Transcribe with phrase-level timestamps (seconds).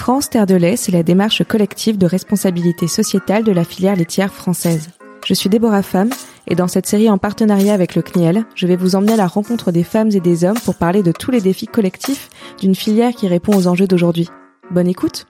[0.00, 4.32] France Terre de lait, c'est la démarche collective de responsabilité sociétale de la filière laitière
[4.32, 4.88] française.
[5.26, 6.08] Je suis Déborah Femme
[6.48, 9.26] et dans cette série en partenariat avec le CNIEL, je vais vous emmener à la
[9.26, 13.12] rencontre des femmes et des hommes pour parler de tous les défis collectifs d'une filière
[13.12, 14.30] qui répond aux enjeux d'aujourd'hui.
[14.70, 15.26] Bonne écoute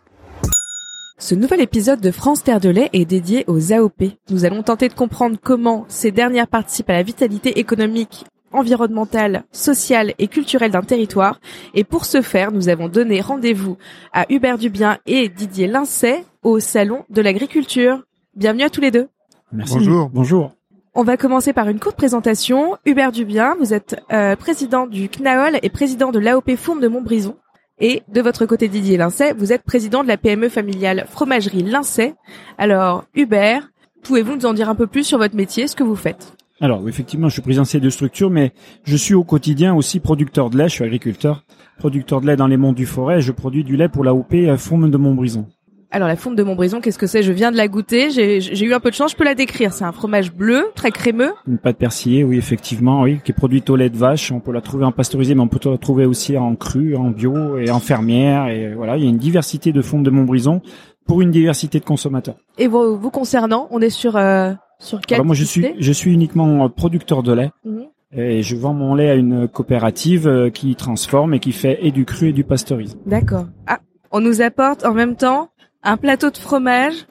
[1.18, 4.04] ce nouvel épisode de France Terre de lait est dédié aux AOP.
[4.30, 10.14] Nous allons tenter de comprendre comment ces dernières participent à la vitalité économique environnementale, sociale
[10.18, 11.40] et culturelle d'un territoire.
[11.74, 13.76] Et pour ce faire, nous avons donné rendez-vous
[14.12, 18.02] à Hubert Dubien et Didier Lincey au Salon de l'Agriculture.
[18.34, 19.08] Bienvenue à tous les deux.
[19.52, 19.74] Merci.
[19.74, 20.08] Bonjour.
[20.10, 20.52] Bonjour.
[20.94, 22.76] On va commencer par une courte présentation.
[22.84, 27.36] Hubert Dubien, vous êtes euh, président du CNAOL et président de l'AOP Fourme de Montbrison.
[27.78, 32.14] Et de votre côté, Didier Lincey, vous êtes président de la PME familiale Fromagerie Lincey.
[32.58, 33.70] Alors, Hubert,
[34.02, 36.34] pouvez-vous nous en dire un peu plus sur votre métier, ce que vous faites?
[36.60, 38.52] Alors, effectivement, je suis président de ces deux structures, mais
[38.84, 41.44] je suis au quotidien aussi producteur de lait, je suis agriculteur,
[41.78, 44.90] producteur de lait dans les monts du Forêt, je produis du lait pour l'AOP Fourme
[44.90, 45.46] de Montbrison.
[45.92, 47.24] Alors la fonte de Montbrison, qu'est-ce que c'est?
[47.24, 49.72] Je viens de la goûter, j'ai eu un peu de chance, je peux la décrire.
[49.72, 51.32] C'est un fromage bleu, très crémeux.
[51.48, 54.30] Une pâte persillée, oui, effectivement, oui, qui est produite au lait de vache.
[54.30, 57.10] On peut la trouver en pasteurisé, mais on peut la trouver aussi en cru, en
[57.10, 58.46] bio et en fermière.
[58.46, 60.62] Et voilà, il y a une diversité de fontes de Montbrison
[61.06, 62.36] pour une diversité de consommateurs.
[62.56, 65.92] Et vous, vous concernant, on est sur euh, sur quel Alors Moi, je suis je
[65.92, 67.50] suis uniquement producteur de lait.
[67.64, 67.86] Mhm.
[68.12, 71.92] Et je vends mon lait à une coopérative euh, qui transforme et qui fait et
[71.92, 72.96] du cru et du pasteurisé.
[73.06, 73.46] D'accord.
[73.68, 73.78] Ah,
[74.10, 75.50] on nous apporte en même temps
[75.84, 77.06] un plateau de fromage.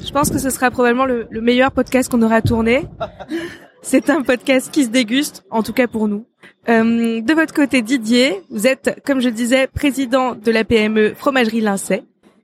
[0.00, 2.84] Je pense que ce sera probablement le, meilleur podcast qu'on aura tourné.
[3.82, 6.24] C'est un podcast qui se déguste, en tout cas pour nous.
[6.68, 11.60] Euh, de votre côté, Didier, vous êtes, comme je disais, président de la PME Fromagerie
[11.60, 12.02] Lincey.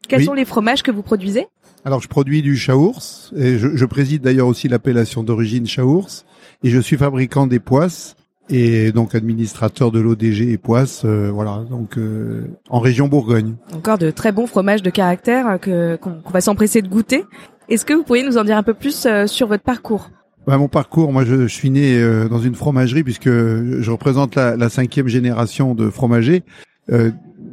[0.09, 1.47] Quels sont les fromages que vous produisez?
[1.85, 6.25] Alors, je produis du chaours et je, je préside d'ailleurs aussi l'appellation d'origine chaours
[6.63, 8.17] et je suis fabricant des poisses
[8.51, 13.55] et donc administrateur de l'ODG et Poisse, euh, voilà, donc euh, en région Bourgogne.
[13.75, 17.25] Encore de très bons fromages de caractère euh, que qu'on va s'empresser de goûter.
[17.69, 20.11] Est-ce que vous pourriez nous en dire un peu plus sur votre parcours?
[20.47, 24.69] Bah, mon parcours, moi je, suis né dans une fromagerie puisque je représente la, la
[24.69, 26.43] cinquième génération de fromagers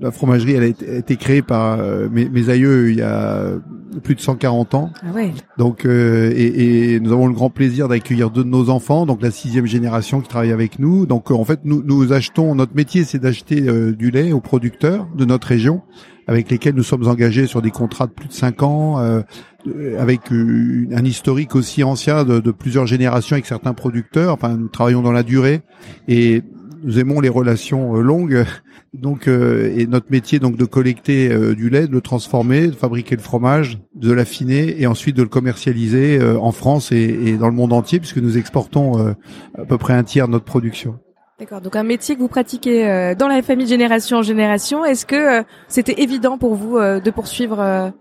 [0.01, 3.51] la fromagerie, elle a été, créée par euh, mes, aïeux il y a
[4.03, 4.89] plus de 140 ans.
[5.03, 5.31] Ah ouais.
[5.57, 9.21] Donc, euh, et, et, nous avons le grand plaisir d'accueillir deux de nos enfants, donc
[9.21, 11.05] la sixième génération qui travaille avec nous.
[11.05, 15.07] Donc, en fait, nous, nous achetons, notre métier, c'est d'acheter euh, du lait aux producteurs
[15.15, 15.81] de notre région,
[16.27, 19.23] avec lesquels nous sommes engagés sur des contrats de plus de 5 ans,
[19.99, 24.33] avec un historique aussi ancien de, de plusieurs générations avec certains producteurs.
[24.33, 25.61] Enfin, nous travaillons dans la durée
[26.07, 26.41] et
[26.83, 28.45] nous aimons les relations longues
[28.93, 32.75] donc, euh, et notre métier donc de collecter euh, du lait, de le transformer, de
[32.75, 37.37] fabriquer le fromage, de l'affiner et ensuite de le commercialiser euh, en France et, et,
[37.37, 39.15] dans le monde entier, puisque nous exportons
[39.57, 40.99] à peu près un tiers de notre production.
[41.39, 41.61] D'accord.
[41.61, 44.85] Donc un métier que vous pratiquez dans la famille génération en génération.
[44.85, 47.93] Est-ce que c'était évident pour vous de poursuivre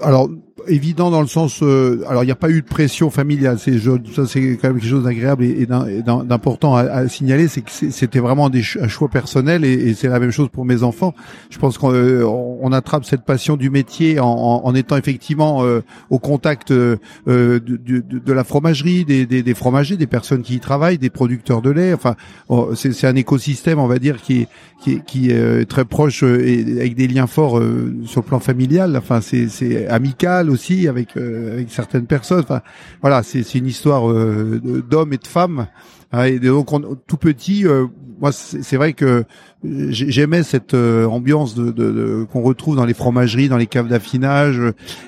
[0.00, 0.28] alors
[0.68, 3.58] évident dans le sens euh, alors il n'y a pas eu de pression familiale.
[3.58, 7.48] C'est ça c'est quand même quelque chose d'agréable et, d'important à, à, signaler.
[7.48, 11.14] C'est que c'était vraiment un choix personnel et, c'est la même chose pour mes enfants.
[11.50, 15.82] Je pense qu'on euh, on attrape cette passion du métier en, en, étant effectivement euh,
[16.10, 20.60] au contact de, de, de, la fromagerie des, des, des, fromagers des personnes qui y
[20.60, 21.92] travaillent des producteurs de lait.
[21.92, 22.14] Enfin
[22.48, 24.46] oh, c'est un écosystème on va dire qui
[24.82, 27.60] qui qui est très proche et avec des liens forts
[28.06, 28.96] sur le plan familial.
[28.96, 32.40] Enfin c'est amical aussi avec euh, avec certaines personnes.
[32.40, 32.62] Enfin,
[33.00, 35.66] voilà, c'est une histoire euh, d'hommes et de femmes.
[36.12, 36.68] Hein, et donc
[37.06, 37.86] tout petit, euh,
[38.20, 39.24] moi c'est vrai que
[39.64, 44.60] j'aimais cette ambiance de, de, qu'on retrouve dans les fromageries, dans les caves d'affinage.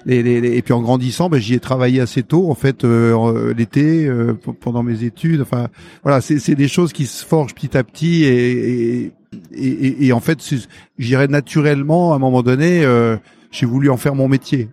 [0.06, 4.10] Les, les, et puis en grandissant, ben, j'y ai travaillé assez tôt en fait l'été
[4.60, 5.42] pendant mes études.
[5.42, 5.68] Enfin
[6.02, 9.12] voilà, c'est des choses qui se forgent petit à petit et, et
[9.52, 10.38] et, et, en fait,
[10.96, 12.84] j'irais naturellement à un moment donné,
[13.50, 14.68] j'ai voulu en faire mon métier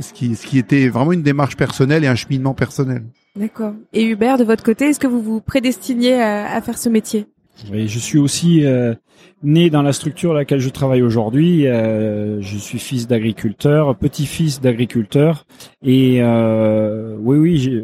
[0.00, 3.04] ce qui, ce qui était vraiment une démarche personnelle et un cheminement personnel.
[3.36, 3.74] D'accord.
[3.92, 7.26] Et Hubert, de votre côté, est-ce que vous vous prédestiniez à, à faire ce métier?
[7.70, 8.94] Oui, je suis aussi euh,
[9.42, 11.66] né dans la structure à laquelle je travaille aujourd'hui.
[11.66, 15.46] Euh, je suis fils d'agriculteur, petit-fils d'agriculteur,
[15.82, 17.82] et euh, oui, oui,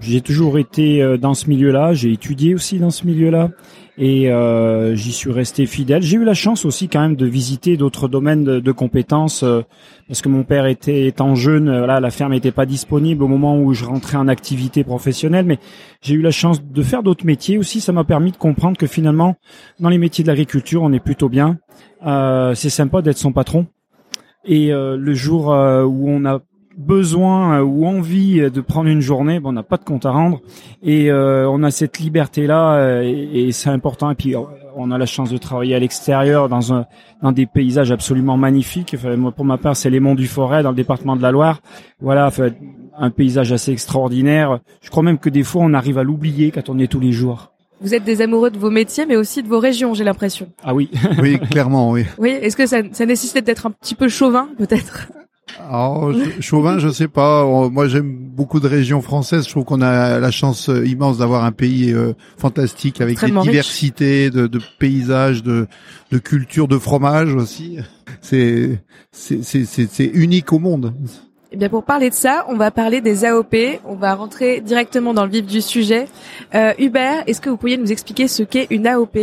[0.00, 1.94] j'ai, toujours été euh, dans ce milieu-là.
[1.94, 3.50] J'ai étudié aussi dans ce milieu-là,
[3.98, 6.02] et euh, j'y suis resté fidèle.
[6.02, 9.62] J'ai eu la chance aussi quand même de visiter d'autres domaines de, de compétences euh,
[10.08, 13.28] parce que mon père était étant jeune, euh, là la ferme n'était pas disponible au
[13.28, 15.58] moment où je rentrais en activité professionnelle, mais
[16.00, 17.80] j'ai eu la chance de faire d'autres métiers aussi.
[17.80, 19.36] Ça m'a permis de comprendre que finalement
[19.78, 20.41] dans les métiers de l'agriculture
[20.76, 21.58] on est plutôt bien.
[22.06, 23.66] Euh, c'est sympa d'être son patron.
[24.44, 26.40] Et le jour où on a
[26.76, 30.10] besoin euh, ou envie de prendre une journée, bon, on n'a pas de compte à
[30.10, 30.40] rendre
[30.82, 34.10] et euh, on a cette liberté là et, c'est important.
[34.10, 34.34] Et puis
[34.76, 36.86] on a la chance de travailler à l'extérieur dans un
[37.22, 38.96] dans des paysages absolument magnifiques.
[39.36, 41.60] Pour ma part, c'est les monts du Forêt dans le département de la Loire.
[42.00, 42.30] Voilà,
[42.96, 44.60] un paysage assez extraordinaire.
[44.80, 47.12] Je crois même que des fois on arrive à l'oublier quand on est tous les
[47.12, 47.51] jours.
[47.82, 50.48] Vous êtes des amoureux de vos métiers, mais aussi de vos régions, j'ai l'impression.
[50.62, 50.90] Ah oui.
[51.20, 52.04] oui, clairement, oui.
[52.18, 52.30] Oui.
[52.30, 55.08] Est-ce que ça, ça nécessite d'être un petit peu chauvin, peut-être?
[55.58, 57.44] Alors, chauvin, je sais pas.
[57.44, 59.44] Moi, j'aime beaucoup de régions françaises.
[59.46, 63.30] Je trouve qu'on a la chance euh, immense d'avoir un pays euh, fantastique avec des
[63.30, 65.66] diversités de, de, paysages, de,
[66.10, 67.78] de cultures, de fromages aussi.
[68.20, 68.80] C'est
[69.12, 70.94] c'est unique au monde.
[71.54, 73.54] Eh bien, pour parler de ça, on va parler des AOP.
[73.84, 76.06] On va rentrer directement dans le vif du sujet.
[76.54, 79.18] Euh, Hubert, est-ce que vous pourriez nous expliquer ce qu'est une AOP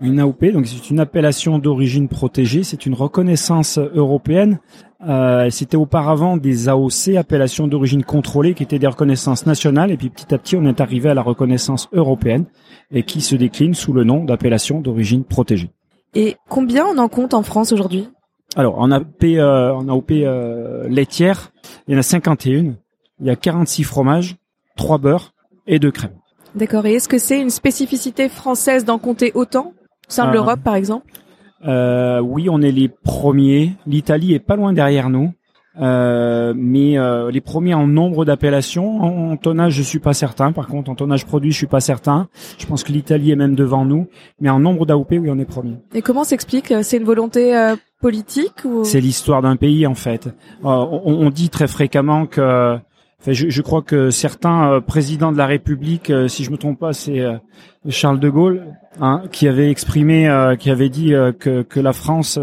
[0.00, 2.62] Une AOP, donc c'est une appellation d'origine protégée.
[2.62, 4.58] C'est une reconnaissance européenne.
[5.06, 9.90] Euh, C'était auparavant des AOC, appellations d'origine contrôlée, qui étaient des reconnaissances nationales.
[9.90, 12.46] Et puis petit à petit, on est arrivé à la reconnaissance européenne
[12.90, 15.68] et qui se décline sous le nom d'appellation d'origine protégée.
[16.14, 18.08] Et combien on en compte en France aujourd'hui?
[18.56, 21.52] Alors, en AOP, euh, en AOP euh, laitière,
[21.86, 22.74] il y en a 51.
[23.20, 24.36] Il y a 46 fromages,
[24.76, 25.34] 3 beurres
[25.66, 26.16] et 2 crèmes.
[26.54, 26.86] D'accord.
[26.86, 29.74] Et est-ce que c'est une spécificité française d'en compter autant?
[30.08, 31.12] Sein de l'Europe, par exemple?
[31.66, 33.72] euh, Oui, on est les premiers.
[33.86, 35.32] L'Italie est pas loin derrière nous.
[35.80, 40.52] Euh, mais euh, les premiers en nombre d'appellations, en, tonnage je suis pas certain.
[40.52, 42.28] Par contre, en tonnage produit, je suis pas certain.
[42.58, 44.06] Je pense que l'Italie est même devant nous,
[44.40, 45.76] mais en nombre d'AOP, oui, on est premier.
[45.94, 48.84] Et comment s'explique C'est une volonté euh, politique ou...
[48.84, 50.28] C'est l'histoire d'un pays en fait.
[50.62, 52.78] On, on, dit très fréquemment que
[53.18, 56.92] Enfin, je, je, crois que certains présidents de la République, si je me trompe pas,
[56.92, 57.24] c'est
[57.88, 58.62] Charles de Gaulle,
[59.00, 62.38] hein, qui avait exprimé, qui avait dit que, que la France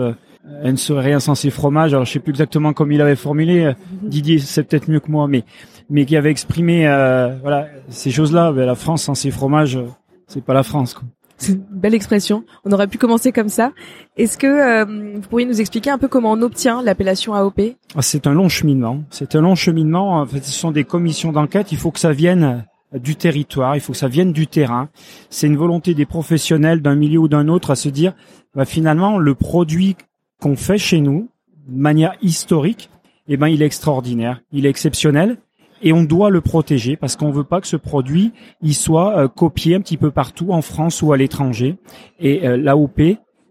[0.63, 1.93] elle ne serait rien sans ses fromages.
[1.93, 3.65] Alors je sais plus exactement comme il avait formulé.
[3.65, 5.43] Euh, Didier, c'est peut-être mieux que moi, mais
[5.89, 8.51] mais qui avait exprimé euh, voilà ces choses-là.
[8.51, 9.87] Ben, la France sans ses fromages, euh,
[10.27, 10.95] c'est pas la France.
[11.37, 12.43] C'est une belle expression.
[12.63, 13.71] On aurait pu commencer comme ça.
[14.15, 14.85] Est-ce que
[15.15, 17.59] vous pourriez nous expliquer un peu comment on obtient l'appellation AOP
[17.95, 19.03] ah, C'est un long cheminement.
[19.09, 20.21] C'est un long cheminement.
[20.21, 21.71] En fait, ce sont des commissions d'enquête.
[21.71, 22.63] Il faut que ça vienne
[22.93, 24.89] du territoire, il faut que ça vienne du terrain.
[25.29, 28.13] C'est une volonté des professionnels d'un milieu ou d'un autre à se dire,
[28.55, 29.97] bah, finalement, le produit
[30.43, 31.29] qu'on fait chez nous,
[31.69, 32.89] de manière historique,
[33.29, 35.37] eh ben, il est extraordinaire, il est exceptionnel,
[35.81, 39.27] et on doit le protéger parce qu'on veut pas que ce produit il soit euh,
[39.29, 41.77] copié un petit peu partout en France ou à l'étranger.
[42.19, 42.99] Et euh, l'AOP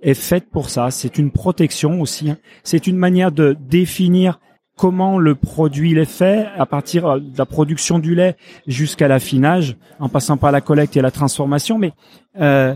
[0.03, 0.91] est faite pour ça.
[0.91, 2.31] C'est une protection aussi.
[2.31, 2.37] Hein.
[2.62, 4.39] C'est une manière de définir
[4.77, 8.37] comment le produit est fait à partir euh, de la production du lait
[8.67, 11.79] jusqu'à l'affinage, en passant par la collecte et la transformation.
[11.79, 11.93] Mais
[12.41, 12.75] euh,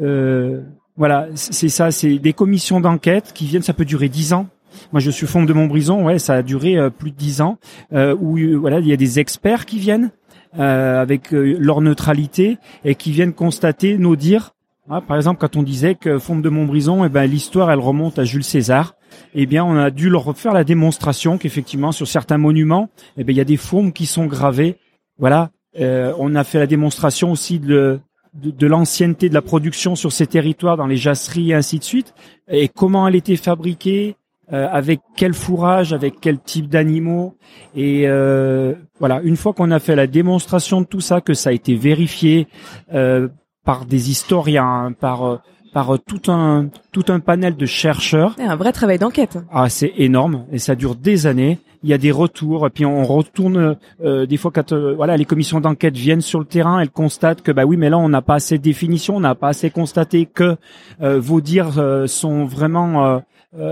[0.00, 0.62] euh,
[0.98, 4.48] voilà, c'est ça, c'est des commissions d'enquête qui viennent, ça peut durer dix ans.
[4.92, 7.58] Moi, je suis fond de Montbrison, ouais, ça a duré euh, plus de dix ans,
[7.92, 10.10] euh, où euh, voilà, il y a des experts qui viennent
[10.58, 14.54] euh, avec leur neutralité et qui viennent constater, nous dire.
[14.90, 18.18] Ah, par exemple, quand on disait que fond de Montbrison, eh ben l'histoire, elle remonte
[18.18, 18.94] à Jules César.
[19.34, 23.32] Eh bien, on a dû leur faire la démonstration qu'effectivement, sur certains monuments, eh ben
[23.32, 24.78] il y a des formes qui sont gravées.
[25.18, 28.00] Voilà, on a fait la démonstration aussi de,
[28.34, 32.14] de, l'ancienneté de la production sur ces territoires, dans les jasseries et ainsi de suite,
[32.48, 34.16] et comment elle était fabriquée,
[34.52, 37.36] euh, avec quel fourrage, avec quel type d'animaux.
[37.76, 41.50] Et euh, voilà, une fois qu'on a fait la démonstration de tout ça, que ça
[41.50, 42.48] a été vérifié
[42.94, 43.28] euh,
[43.64, 45.42] par des historiens, par
[45.74, 48.36] par tout un tout un panel de chercheurs.
[48.38, 49.38] Un vrai travail d'enquête.
[49.50, 52.84] Ah, c'est énorme et ça dure des années il y a des retours, et puis
[52.84, 56.80] on retourne euh, des fois quand euh, voilà les commissions d'enquête viennent sur le terrain,
[56.80, 59.34] elles constatent que bah oui, mais là on n'a pas assez de définition, on n'a
[59.34, 60.56] pas assez constaté que
[61.00, 63.22] euh, vos dires sont vraiment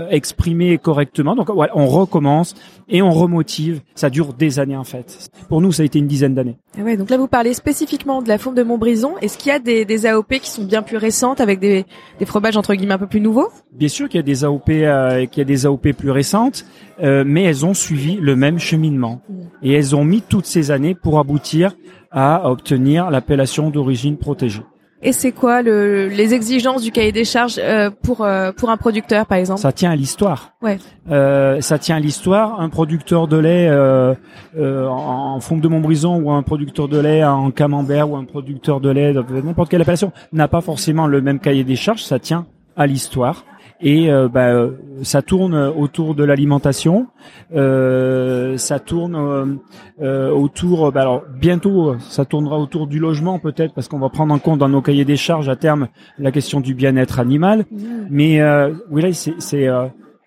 [0.09, 1.35] exprimés correctement.
[1.35, 2.55] Donc voilà, on recommence
[2.89, 3.81] et on remotive.
[3.95, 5.29] Ça dure des années en fait.
[5.49, 6.57] Pour nous, ça a été une dizaine d'années.
[6.77, 9.17] Ah ouais, donc là vous parlez spécifiquement de la fonte de Montbrison.
[9.21, 11.85] Est-ce qu'il y a des, des, AOP qui sont bien plus récentes avec des,
[12.19, 13.49] des fromages entre guillemets un peu plus nouveaux?
[13.71, 16.65] Bien sûr qu'il y a des AOP, euh, qu'il y a des AOP plus récentes,
[17.01, 19.21] euh, mais elles ont suivi le même cheminement
[19.61, 21.75] et elles ont mis toutes ces années pour aboutir
[22.11, 24.63] à obtenir l'appellation d'origine protégée.
[25.03, 28.77] Et c'est quoi le, les exigences du cahier des charges euh, pour euh, pour un
[28.77, 29.61] producteur par exemple?
[29.61, 30.53] Ça tient à l'histoire.
[30.61, 30.79] Ouais.
[31.11, 32.59] Euh, ça tient à l'histoire.
[32.59, 34.15] Un producteur de lait euh,
[34.57, 38.79] euh, en fond de Montbrison ou un producteur de lait en camembert ou un producteur
[38.81, 42.03] de lait n'importe quelle appellation n'a pas forcément le même cahier des charges.
[42.03, 43.45] Ça tient à l'histoire
[43.79, 44.71] et euh, bah, euh,
[45.03, 47.07] ça tourne autour de l'alimentation,
[47.55, 49.59] euh, ça tourne
[50.01, 54.33] euh, autour, bah, alors bientôt ça tournera autour du logement peut-être parce qu'on va prendre
[54.33, 57.77] en compte dans nos cahiers des charges à terme la question du bien-être animal, mmh.
[58.09, 58.41] mais
[58.89, 59.67] oui là c'est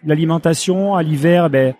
[0.04, 1.74] l'alimentation à l'hiver, ben,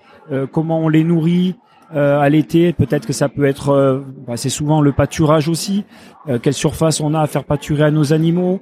[0.52, 1.54] comment on les nourrit,
[1.92, 5.84] à l'été, peut-être que ça peut être, bah, c'est souvent le pâturage aussi.
[6.42, 8.60] quelle surface on a à faire pâturer à nos animaux.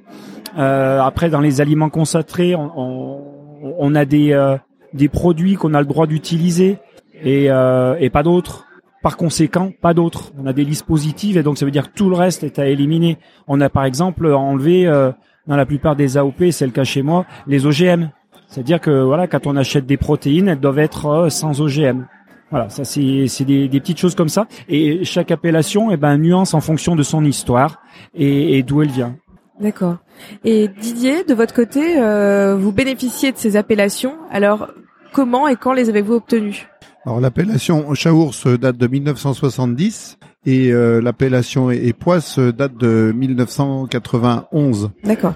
[0.55, 4.57] Après, dans les aliments concentrés, on, on, on a des
[4.93, 6.77] des produits qu'on a le droit d'utiliser
[7.23, 8.65] et, et pas d'autres.
[9.01, 10.33] Par conséquent, pas d'autres.
[10.37, 12.59] On a des listes positives et donc ça veut dire que tout le reste est
[12.59, 13.17] à éliminer.
[13.47, 15.11] On a par exemple enlevé euh,
[15.47, 18.09] dans la plupart des AOP, c'est le cas chez moi, les OGM.
[18.47, 22.07] C'est-à-dire que voilà, quand on achète des protéines, elles doivent être euh, sans OGM.
[22.51, 24.47] Voilà, ça c'est des, des, petites choses comme ça.
[24.67, 27.79] Et chaque appellation, eh ben nuance en fonction de son histoire
[28.15, 29.15] et, et d'où elle vient.
[29.59, 29.97] D'accord.
[30.45, 34.15] Et Didier, de votre côté, euh, vous bénéficiez de ces appellations.
[34.31, 34.67] Alors,
[35.11, 36.67] comment et quand les avez-vous obtenues?
[37.05, 44.91] Alors l'appellation Chaours date de 1970 et euh, l'appellation Époisse date de 1991.
[45.03, 45.33] D'accord.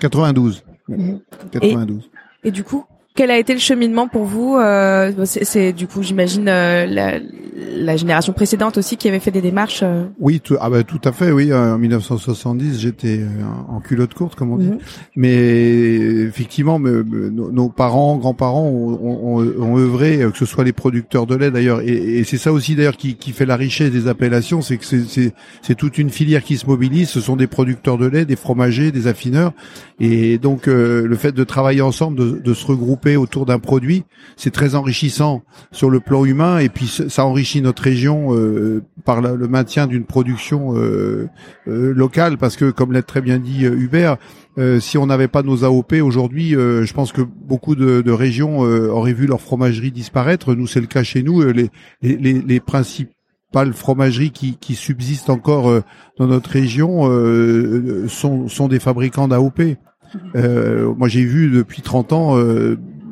[0.00, 0.64] 92.
[1.52, 2.10] 92.
[2.42, 2.84] Et, et du coup,
[3.16, 7.18] quel a été le cheminement pour vous euh, C'est du coup, j'imagine, euh, la,
[7.74, 9.80] la, génération précédente aussi qui avait fait des démarches.
[9.82, 10.04] Euh.
[10.20, 11.32] Oui, tout, ah bah, tout à fait.
[11.32, 13.22] Oui, en 1970, j'étais
[13.68, 14.68] en culotte courte, comme on dit.
[14.68, 14.78] Mhm.
[15.16, 15.94] Mais
[16.26, 21.50] effectivement, nos, parents, grands-parents ont, ont, ont, œuvré, que ce soit les producteurs de lait
[21.50, 24.76] d'ailleurs, et, et c'est ça aussi d'ailleurs qui, qui, fait la richesse des appellations, c'est
[24.76, 27.08] que c'est toute une filière qui se mobilise.
[27.08, 29.52] Ce sont des producteurs de lait, des fromagers, des affineurs,
[29.98, 34.04] et donc le fait de travailler ensemble, de, de se regrouper autour d'un produit,
[34.36, 39.20] c'est très enrichissant sur le plan humain et puis ça enrichit notre région euh, par
[39.20, 41.28] le maintien d'une production euh,
[41.68, 44.16] euh, locale parce que comme l'a très bien dit Hubert,
[44.80, 49.26] si on n'avait pas nos AOP aujourd'hui, je pense que beaucoup de, régions auraient vu
[49.26, 50.54] leur fromagerie disparaître.
[50.54, 51.42] Nous, c'est le cas chez nous.
[51.42, 51.68] Les,
[52.00, 55.82] les, les, principales fromageries qui, qui subsistent encore
[56.18, 57.02] dans notre région
[58.08, 59.76] sont, sont des fabricants d'AOP.
[60.34, 62.36] Euh, moi, j'ai vu depuis 30 ans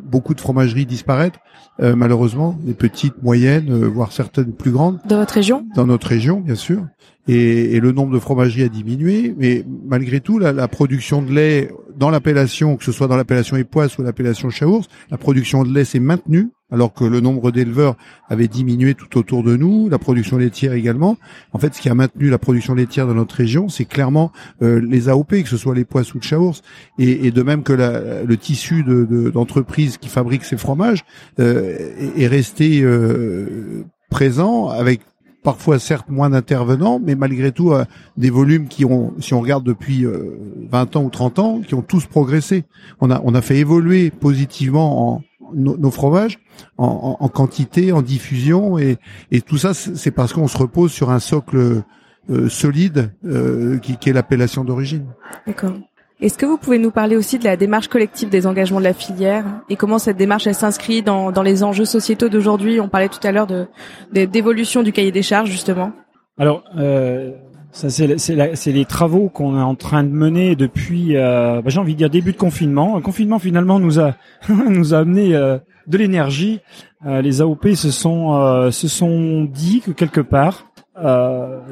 [0.04, 1.38] beaucoup de fromageries disparaître,
[1.80, 5.00] euh, malheureusement, des petites, moyennes, euh, voire certaines plus grandes.
[5.06, 6.86] Dans votre région Dans notre région, bien sûr.
[7.26, 11.32] Et, et, le nombre de fromageries a diminué, mais malgré tout, la, la production de
[11.32, 15.72] lait dans l'appellation, que ce soit dans l'appellation Époisse ou l'appellation Chaours, la production de
[15.72, 17.96] lait s'est maintenue alors que le nombre d'éleveurs
[18.28, 21.16] avait diminué tout autour de nous, la production laitière également.
[21.52, 24.80] En fait, ce qui a maintenu la production laitière dans notre région, c'est clairement euh,
[24.80, 26.62] les AOP, que ce soit les poissons de Chaours,
[26.98, 28.82] et, et, de même que la, le tissu
[29.32, 31.04] d'entreprises de, qui fabriquent ces fromages
[31.38, 35.00] euh, est, resté euh, présent avec
[35.44, 37.84] parfois certes moins d'intervenants, mais malgré tout euh,
[38.16, 40.06] des volumes qui ont, si on regarde depuis
[40.70, 42.64] 20 ans ou 30 ans, qui ont tous progressé.
[43.00, 45.22] On a, on a fait évoluer positivement en,
[45.54, 46.38] nos, fromages
[46.78, 48.98] en, en, quantité, en diffusion, et,
[49.30, 51.82] et tout ça, c'est parce qu'on se repose sur un socle
[52.30, 55.04] euh, solide euh, qui, qui, est l'appellation d'origine.
[55.46, 55.74] D'accord.
[56.22, 58.94] Est-ce que vous pouvez nous parler aussi de la démarche collective des engagements de la
[58.94, 62.80] filière et comment cette démarche elle s'inscrit dans, dans les enjeux sociétaux d'aujourd'hui?
[62.80, 63.66] On parlait tout à l'heure de
[64.12, 65.92] d'évolution du cahier des charges justement.
[66.38, 67.32] Alors, euh,
[67.74, 71.94] ça, c'est les travaux qu'on est en train de mener depuis, euh, bah, j'ai envie
[71.94, 72.94] de dire début de confinement.
[72.94, 74.14] Le confinement finalement nous a
[74.48, 76.60] nous a amené euh, de l'énergie.
[77.04, 80.66] Euh, les AOP se sont euh, se sont dit que quelque part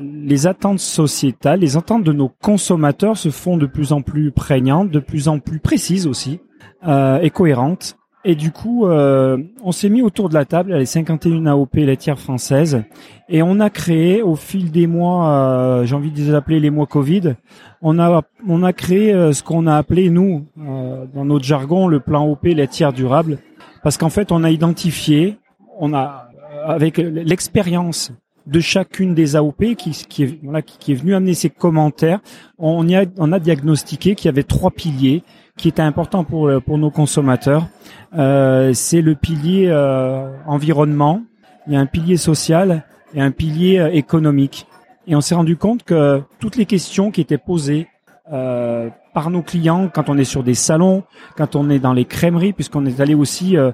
[0.00, 4.90] les attentes sociétales, les attentes de nos consommateurs se font de plus en plus prégnantes,
[4.90, 6.40] de plus en plus précises aussi
[6.84, 7.96] et cohérentes.
[8.24, 12.20] Et du coup, euh, on s'est mis autour de la table, les 51 AOP laitières
[12.20, 12.84] françaises,
[13.28, 16.70] et on a créé au fil des mois, euh, j'ai envie de les appeler les
[16.70, 17.34] mois Covid,
[17.80, 21.98] on a on a créé euh, ce qu'on a appelé nous, dans notre jargon, le
[21.98, 23.38] plan OP laitière durable,
[23.82, 25.38] parce qu'en fait, on a identifié,
[25.80, 26.28] on a
[26.64, 28.12] avec l'expérience
[28.46, 32.20] de chacune des AOP qui, qui est voilà qui, est venu amener ses commentaires,
[32.58, 35.24] on y a on a diagnostiqué qu'il y avait trois piliers
[35.56, 37.66] qui étaient importants pour pour nos consommateurs.
[38.14, 41.22] Euh, c'est le pilier euh, environnement,
[41.66, 44.66] il y a un pilier social et un pilier euh, économique.
[45.06, 47.88] Et on s'est rendu compte que toutes les questions qui étaient posées
[48.32, 51.02] euh, par nos clients quand on est sur des salons,
[51.36, 53.72] quand on est dans les crèmeries, puisqu'on est allé aussi euh,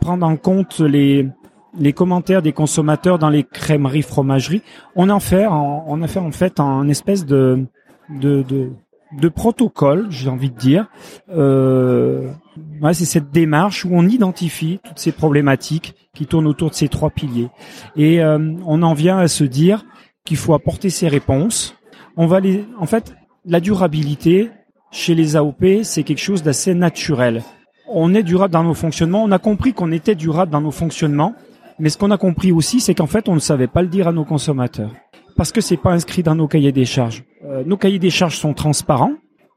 [0.00, 1.28] prendre en compte les
[1.78, 4.62] les commentaires des consommateurs dans les crèmeries fromageries,
[4.96, 7.66] on en fait on a fait en fait un espèce de
[8.08, 8.72] de, de
[9.12, 10.86] de protocole, j'ai envie de dire.
[11.30, 12.30] Euh,
[12.92, 17.10] c'est cette démarche où on identifie toutes ces problématiques qui tournent autour de ces trois
[17.10, 17.48] piliers.
[17.96, 19.84] Et euh, on en vient à se dire
[20.24, 21.76] qu'il faut apporter ces réponses.
[22.16, 22.40] On va
[22.78, 24.50] en fait, la durabilité
[24.90, 27.42] chez les AOP, c'est quelque chose d'assez naturel.
[27.88, 29.24] On est durable dans nos fonctionnements.
[29.24, 31.34] On a compris qu'on était durable dans nos fonctionnements,
[31.78, 34.08] mais ce qu'on a compris aussi, c'est qu'en fait, on ne savait pas le dire
[34.08, 34.90] à nos consommateurs
[35.38, 37.24] parce que c'est pas inscrit dans nos cahiers des charges.
[37.44, 39.12] Euh, nos cahiers des charges sont transparents,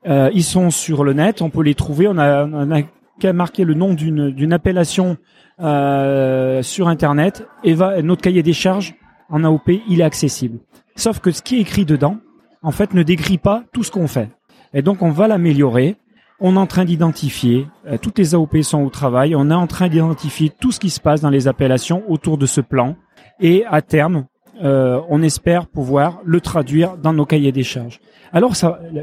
[0.08, 2.08] euh, ils sont sur le net, on peut les trouver.
[2.08, 2.82] On a, on a
[3.24, 5.18] le nom d'une d'une appellation
[5.60, 8.96] euh, sur internet et va notre cahier des charges
[9.30, 10.60] en AOP, il est accessible.
[10.96, 12.18] Sauf que ce qui est écrit dedans,
[12.62, 14.30] en fait, ne décrit pas tout ce qu'on fait.
[14.74, 15.98] Et donc, on va l'améliorer.
[16.40, 19.68] On est en train d'identifier, euh, toutes les AOP sont au travail, on est en
[19.68, 22.96] train d'identifier tout ce qui se passe dans les appellations autour de ce plan.
[23.40, 24.26] Et à terme,
[24.64, 28.00] euh, on espère pouvoir le traduire dans nos cahiers des charges.
[28.34, 28.54] Alors,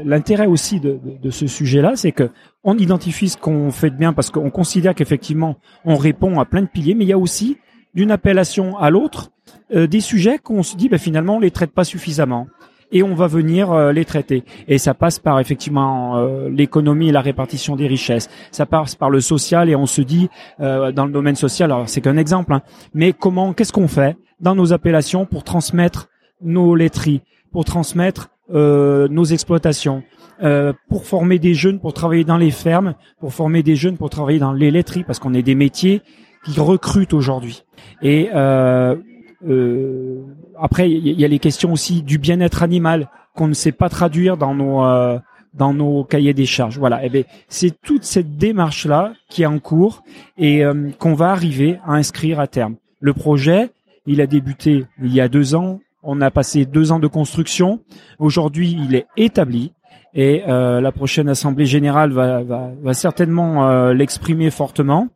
[0.05, 2.29] l'intérêt aussi de, de, ce sujet-là, c'est que
[2.63, 6.61] on identifie ce qu'on fait de bien parce qu'on considère qu'effectivement, on répond à plein
[6.61, 7.57] de piliers, mais il y a aussi
[7.93, 9.31] d'une appellation à l'autre
[9.73, 12.47] euh, des sujets qu'on se dit, ben, finalement, on les traite pas suffisamment
[12.91, 14.43] et on va venir euh, les traiter.
[14.67, 18.29] Et ça passe par effectivement euh, l'économie et la répartition des richesses.
[18.51, 20.29] Ça passe par le social et on se dit
[20.59, 22.61] euh, dans le domaine social, alors c'est qu'un exemple, hein,
[22.93, 26.09] mais comment, qu'est-ce qu'on fait dans nos appellations pour transmettre
[26.41, 30.01] nos laiteries, pour transmettre nos exploitations,
[30.87, 34.39] pour former des jeunes pour travailler dans les fermes, pour former des jeunes pour travailler
[34.39, 36.01] dans les laiteries, parce qu'on est des métiers
[36.45, 37.63] qui recrutent aujourd'hui.
[38.01, 38.95] Et euh,
[39.47, 40.21] euh,
[40.59, 44.37] après, il y, a les questions aussi du bien-être animal qu'on ne sait pas traduire
[44.37, 45.17] dans nos euh,
[45.53, 46.77] dans nos cahiers des charges.
[46.77, 47.03] Voilà.
[47.03, 50.03] Eh ben, c'est toute cette démarche là qui est en cours
[50.37, 52.75] et euh, qu'on va arriver à inscrire à terme.
[52.99, 53.71] Le projet,
[54.05, 55.79] il a débuté il y a deux ans.
[56.03, 57.81] On a passé deux ans de construction.
[58.19, 59.73] Aujourd'hui, il est établi.
[60.13, 65.07] Et euh, la prochaine assemblée générale va, va, va certainement euh, l'exprimer fortement.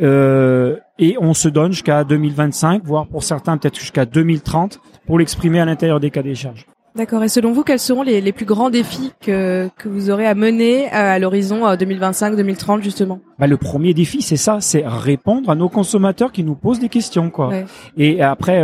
[0.00, 5.60] Euh, et on se donne jusqu'à 2025, voire pour certains peut-être jusqu'à 2030, pour l'exprimer
[5.60, 6.66] à l'intérieur des cas des charges.
[6.94, 7.24] D'accord.
[7.24, 10.34] Et selon vous, quels seront les, les plus grands défis que, que vous aurez à
[10.34, 13.20] mener à, l'horizon 2025-2030 justement?
[13.38, 16.90] Bah, Le premier défi, c'est ça, c'est répondre à nos consommateurs qui nous posent des
[16.90, 17.30] questions.
[17.30, 17.50] quoi.
[17.96, 18.62] Et après,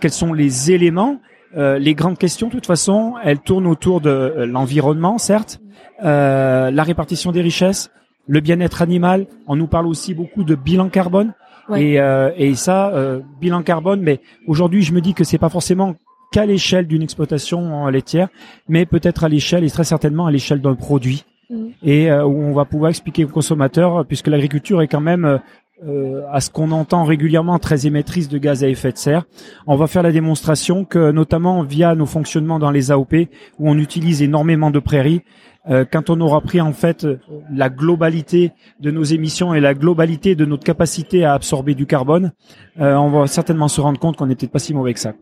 [0.00, 1.20] quels sont les éléments?
[1.56, 5.60] Euh, les grandes questions, de toute façon, elles tournent autour de euh, l'environnement, certes,
[6.04, 7.90] euh, la répartition des richesses,
[8.26, 9.26] le bien-être animal.
[9.46, 11.34] On nous parle aussi beaucoup de bilan carbone.
[11.76, 11.94] Et,
[12.36, 12.92] et ça,
[13.40, 14.02] bilan carbone.
[14.02, 15.94] Mais aujourd'hui, je me dis que c'est pas forcément
[16.30, 18.28] qu'à l'échelle d'une exploitation laitière,
[18.68, 21.24] mais peut-être à l'échelle et très certainement à l'échelle d'un produit.
[21.48, 21.66] Mmh.
[21.82, 25.40] Et où on va pouvoir expliquer aux consommateurs, puisque l'agriculture est quand même
[25.86, 29.24] euh, à ce qu'on entend régulièrement très émettrice de gaz à effet de serre.
[29.66, 33.14] On va faire la démonstration que, notamment via nos fonctionnements dans les AOP,
[33.58, 35.22] où on utilise énormément de prairies,
[35.68, 37.06] euh, quand on aura pris en fait
[37.50, 42.32] la globalité de nos émissions et la globalité de notre capacité à absorber du carbone,
[42.80, 45.12] euh, on va certainement se rendre compte qu'on n'était pas si mauvais que ça.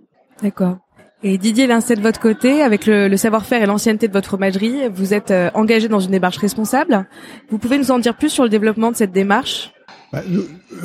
[0.42, 0.78] D'accord.
[1.22, 4.88] Et Didier Lincet de votre côté, avec le, le savoir-faire et l'ancienneté de votre fromagerie,
[4.92, 7.06] vous êtes engagé dans une démarche responsable.
[7.48, 9.72] Vous pouvez nous en dire plus sur le développement de cette démarche?
[10.12, 10.20] Bah,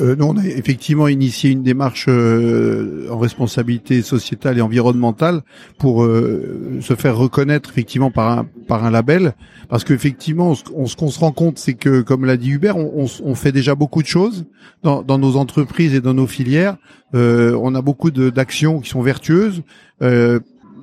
[0.00, 5.42] euh, nous, on a effectivement initié une démarche euh, en responsabilité sociétale et environnementale
[5.78, 9.34] pour euh, se faire reconnaître effectivement par un par un label,
[9.68, 13.06] parce qu'effectivement, on, ce qu'on se rend compte, c'est que, comme l'a dit Hubert, on,
[13.22, 14.46] on, fait déjà beaucoup de choses
[14.82, 16.76] dans, dans nos entreprises et dans nos filières.
[17.12, 19.62] on a beaucoup d'actions qui sont vertueuses.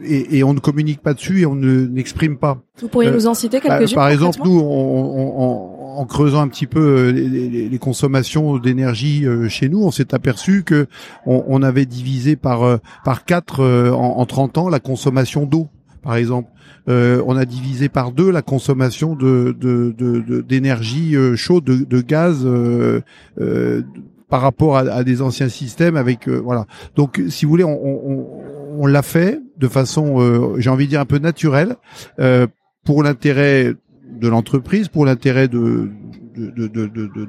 [0.03, 2.59] Et, et, on ne communique pas dessus et on ne n'exprime pas.
[2.81, 6.47] Vous pourriez nous en citer bah, quelques-unes Par exemple, nous, on, on, en creusant un
[6.47, 10.87] petit peu euh, les, les, consommations d'énergie euh, chez nous, on s'est aperçu que
[11.25, 15.69] on, on, avait divisé par euh, par quatre en, en 30 ans la consommation d'eau,
[16.03, 16.49] par exemple.
[16.87, 19.55] Euh, on a divisé par deux la consommation de
[20.47, 23.01] d'énergie de, de, chaude, de, de gaz euh,
[23.41, 23.81] euh,
[24.29, 25.97] par rapport à, à, des anciens systèmes.
[25.97, 26.67] Avec voilà.
[26.95, 28.27] Donc, si vous voulez, on, on,
[28.77, 31.75] on l'a fait de façon, j'ai envie de dire un peu naturelle,
[32.83, 33.73] pour l'intérêt
[34.09, 35.89] de l'entreprise, pour l'intérêt de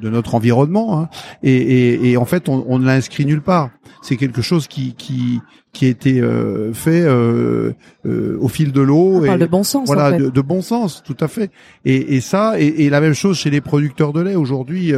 [0.03, 1.01] notre environnement.
[1.01, 1.09] Hein.
[1.43, 3.71] Et, en fait, on, on ne l'a inscrit nulle part.
[4.03, 5.41] C'est quelque chose qui,
[5.77, 7.73] qui a été euh, fait euh,
[8.07, 9.23] euh, au fil de l'eau.
[9.27, 9.87] et de bon sens.
[9.87, 10.31] Voilà, en fait.
[10.31, 11.51] de, bon sens, tout à fait.
[11.85, 14.37] Et, et ça, et, la même chose chez les producteurs de lait.
[14.37, 14.95] Aujourd'hui,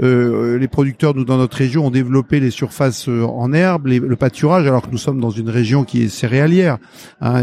[0.00, 4.82] les producteurs, nous dans notre région, ont développé les surfaces en herbe, le pâturage, alors
[4.82, 6.78] que nous sommes dans une région qui est céréalière.
[7.20, 7.42] Hein,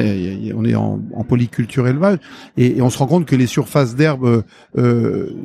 [0.53, 2.17] on est en, en polyculture élevage,
[2.57, 4.43] et, on se rend compte que les surfaces d'herbe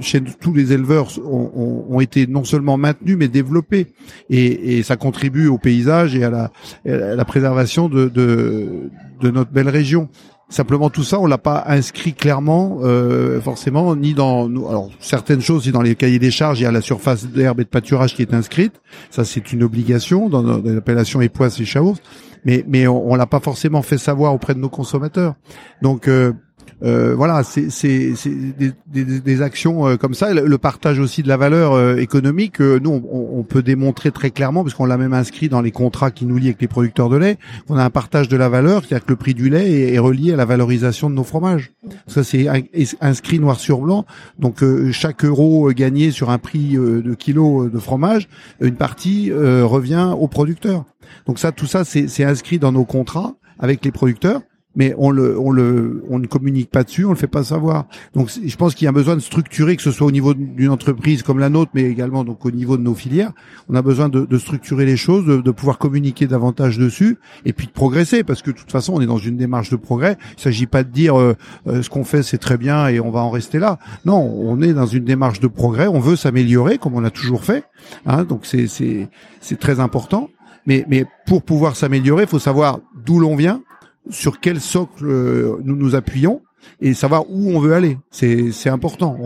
[0.01, 3.87] chez tous les éleveurs ont, ont, été non seulement maintenues mais développées,
[4.29, 6.51] et, ça contribue au paysage et à la,
[6.87, 10.09] à la préservation de, de, de notre belle région.
[10.51, 14.47] Simplement tout ça, on l'a pas inscrit clairement, euh, forcément, ni dans.
[14.47, 17.61] Alors certaines choses, si dans les cahiers des charges, il y a la surface d'herbe
[17.61, 18.81] et de pâturage qui est inscrite.
[19.11, 21.97] Ça, c'est une obligation dans, l'appellation époisse et chaos.
[22.47, 25.35] Mais mais on, on l'a pas forcément fait savoir auprès de nos consommateurs.
[25.83, 26.33] Donc euh,
[26.83, 30.33] euh, voilà, c'est des, des, des, actions comme ça.
[30.33, 34.75] Le, partage aussi de la valeur économique, nous on, on, peut démontrer très clairement, parce
[34.75, 37.39] qu'on l'a même inscrit dans les contrats qui nous lient avec les producteurs de lait,
[37.67, 40.33] qu'on a un partage de la valeur, c'est-à-dire que le prix du lait est, relié
[40.33, 41.73] à la valorisation de nos fromages.
[42.07, 42.49] Ça c'est
[43.01, 44.05] inscrit noir sur blanc.
[44.39, 48.29] Donc chaque euro gagné sur un prix de kilo de fromage,
[48.61, 50.85] une partie revient au producteur.
[51.27, 54.43] Donc ça, tout ça, c'est inscrit dans nos contrats avec les producteurs
[54.79, 57.87] mais on le, on le, on ne communique pas dessus, on le fait pas savoir.
[58.15, 60.71] Donc, je pense qu'il y a besoin de structurer, que ce soit au niveau d'une
[60.71, 63.33] entreprise comme la nôtre, mais également donc au niveau de nos filières.
[63.69, 67.53] On a besoin de, de structurer les choses, de, de, pouvoir communiquer davantage dessus, et
[67.53, 70.17] puis de progresser, parce que de toute façon, on est dans une démarche de progrès.
[70.37, 71.35] Il s'agit pas de dire euh,
[71.67, 73.81] euh, ce qu'on fait c'est très bien et on va en rester là.
[74.05, 75.89] Non, on est dans une démarche de progrès.
[75.89, 77.65] On veut s'améliorer comme on a toujours fait.
[78.07, 79.09] Hein, donc c'est c'est
[79.41, 80.31] c'est très important.
[80.67, 83.63] Mais, mais pour pouvoir s'améliorer, il faut savoir d'où l'on vient,
[84.11, 86.43] sur quel socle euh, nous nous appuyons
[86.81, 87.99] et savoir où on veut aller.
[88.11, 89.17] C'est important.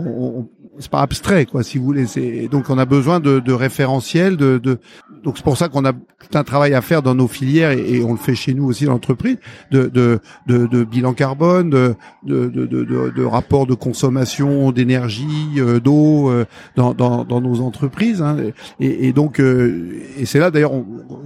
[0.79, 2.05] C'est pas abstrait quoi, si vous voulez.
[2.51, 4.79] Donc on a besoin de, de référentiels, de, de
[5.23, 8.03] donc c'est pour ça qu'on a tout un travail à faire dans nos filières et,
[8.03, 9.37] on le fait chez nous aussi dans l'entreprise
[9.71, 16.45] de, de, de, bilan carbone, de, de, de, rapport de consommation d'énergie, euh, d'eau euh,
[16.75, 18.21] dans, dans, dans, nos entreprises.
[18.21, 18.37] Hein.
[18.79, 20.73] Et, et, donc euh, et c'est là d'ailleurs,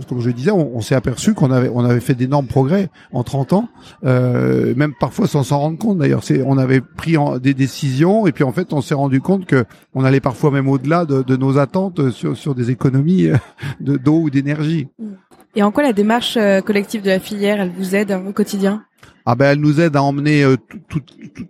[0.07, 3.53] comme je disais, on, s'est aperçu qu'on avait on avait fait d'énormes progrès en 30
[3.53, 3.69] ans,
[4.03, 5.97] même parfois sans s'en rendre compte.
[5.97, 9.36] D'ailleurs, c'est on avait pris des décisions et puis en fait on s'est rendu compte
[9.45, 13.29] que on allait parfois même au-delà de, nos attentes sur, sur des économies
[13.79, 14.87] d'eau ou d'énergie.
[15.55, 18.83] Et en quoi la démarche euh, collective de la filière, elle vous aide au quotidien?
[19.29, 20.55] Ah ben elle nous aide à emmener euh,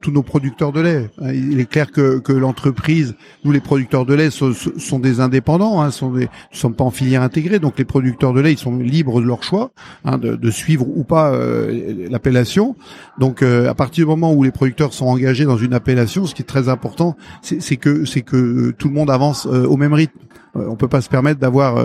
[0.01, 1.11] tous nos producteurs de lait.
[1.21, 3.13] Hein, il est clair que, que l'entreprise,
[3.45, 6.83] nous les producteurs de lait sont, sont des indépendants, hein, sont des, ne sommes pas
[6.83, 9.69] en filière intégrée, donc les producteurs de lait ils sont libres de leur choix
[10.05, 12.75] hein, de, de, suivre ou pas euh, l'appellation.
[13.19, 16.41] Donc à partir du moment où les producteurs sont engagés dans une appellation, ce qui
[16.41, 20.17] est très important, c'est que que tout le monde avance au même rythme.
[20.55, 21.77] on peut pas se permettre d'avoir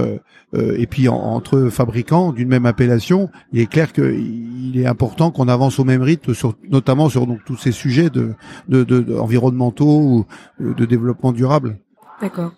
[0.55, 5.48] euh, et puis entre fabricants d'une même appellation, il est clair qu'il est important qu'on
[5.48, 8.34] avance au même rythme, sur, notamment sur donc tous ces sujets de,
[8.68, 10.26] de, de, environnementaux ou
[10.60, 11.76] euh, de développement durable.
[12.20, 12.52] D'accord.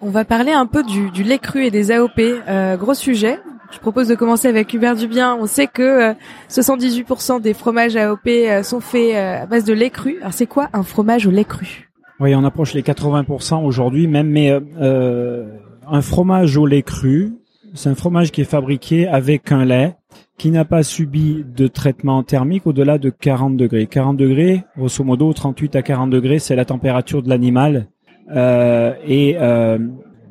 [0.00, 2.18] On va parler un peu du, du lait cru et des AOP.
[2.18, 3.38] Euh, gros sujet.
[3.72, 5.36] Je propose de commencer avec Hubert Dubien.
[5.40, 6.14] On sait que
[6.48, 8.28] 78% des fromages AOP
[8.62, 10.18] sont faits à base de lait cru.
[10.20, 11.86] Alors c'est quoi un fromage au lait cru?
[12.18, 15.44] Oui, on approche les 80% aujourd'hui même, mais euh,
[15.86, 17.34] un fromage au lait cru,
[17.74, 19.96] c'est un fromage qui est fabriqué avec un lait
[20.38, 23.86] qui n'a pas subi de traitement thermique au-delà de 40 degrés.
[23.86, 27.88] 40 degrés, grosso modo, 38 à 40 degrés, c'est la température de l'animal.
[28.34, 29.78] Euh, et euh,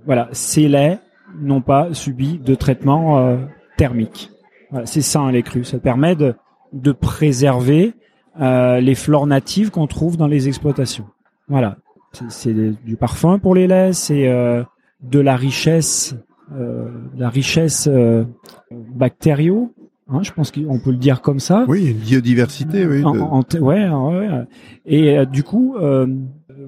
[0.05, 0.99] voilà, ces laits
[1.39, 3.37] n'ont pas subi de traitement euh,
[3.77, 4.31] thermique.
[4.71, 5.63] Voilà, c'est ça un lait cru.
[5.63, 6.35] Ça permet de,
[6.73, 7.93] de préserver
[8.39, 11.05] euh, les flores natives qu'on trouve dans les exploitations.
[11.47, 11.77] Voilà,
[12.29, 14.63] c'est du parfum pour les laits, c'est euh,
[15.01, 16.15] de la richesse,
[16.51, 18.23] la richesse euh,
[18.71, 19.73] bactériaux.
[20.07, 21.65] Hein, je pense qu'on peut le dire comme ça.
[21.67, 23.03] Oui, une biodiversité, oui.
[23.03, 24.29] ouais, ouais,
[24.85, 26.05] Et euh, du coup, euh,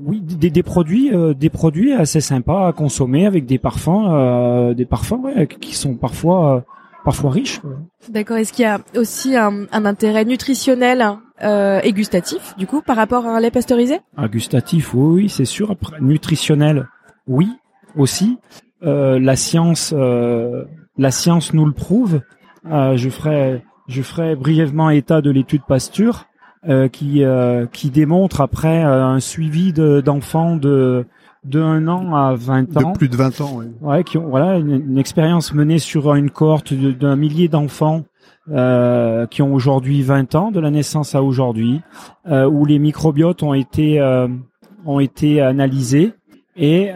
[0.02, 4.86] oui, des, des produits, euh, des produits assez sympas à consommer avec des parfums, des
[4.86, 6.66] parfums ouais, qui sont parfois,
[7.06, 7.62] parfois riches.
[8.10, 8.38] D'accord.
[8.38, 11.06] Est-ce qu'il y a aussi un, un intérêt nutritionnel
[11.40, 14.00] et gustatif, du coup, par rapport à un lait pasteurisé?
[14.18, 15.76] Un gustatif, oui, oui c'est sûr.
[16.02, 16.88] nutritionnel,
[17.28, 17.50] oui,
[17.96, 18.40] aussi.
[18.84, 20.66] Euh, la science, euh,
[20.98, 22.22] la science nous le prouve.
[22.72, 26.26] Euh, je ferai, je ferai brièvement état de l'étude Pasture
[26.92, 27.24] qui
[27.72, 31.06] qui démontre après un suivi d'enfants de
[31.48, 32.92] de 1 an à 20 ans.
[32.92, 33.66] De plus de 20 ans, oui.
[33.82, 38.04] Ouais, qui ont voilà une, expérience menée sur une cohorte d'un millier d'enfants
[38.52, 41.82] euh, qui ont aujourd'hui 20 ans, de la naissance à aujourd'hui,
[42.28, 44.28] euh, où les microbiotes ont été euh,
[44.86, 46.14] ont été analysés
[46.56, 46.90] et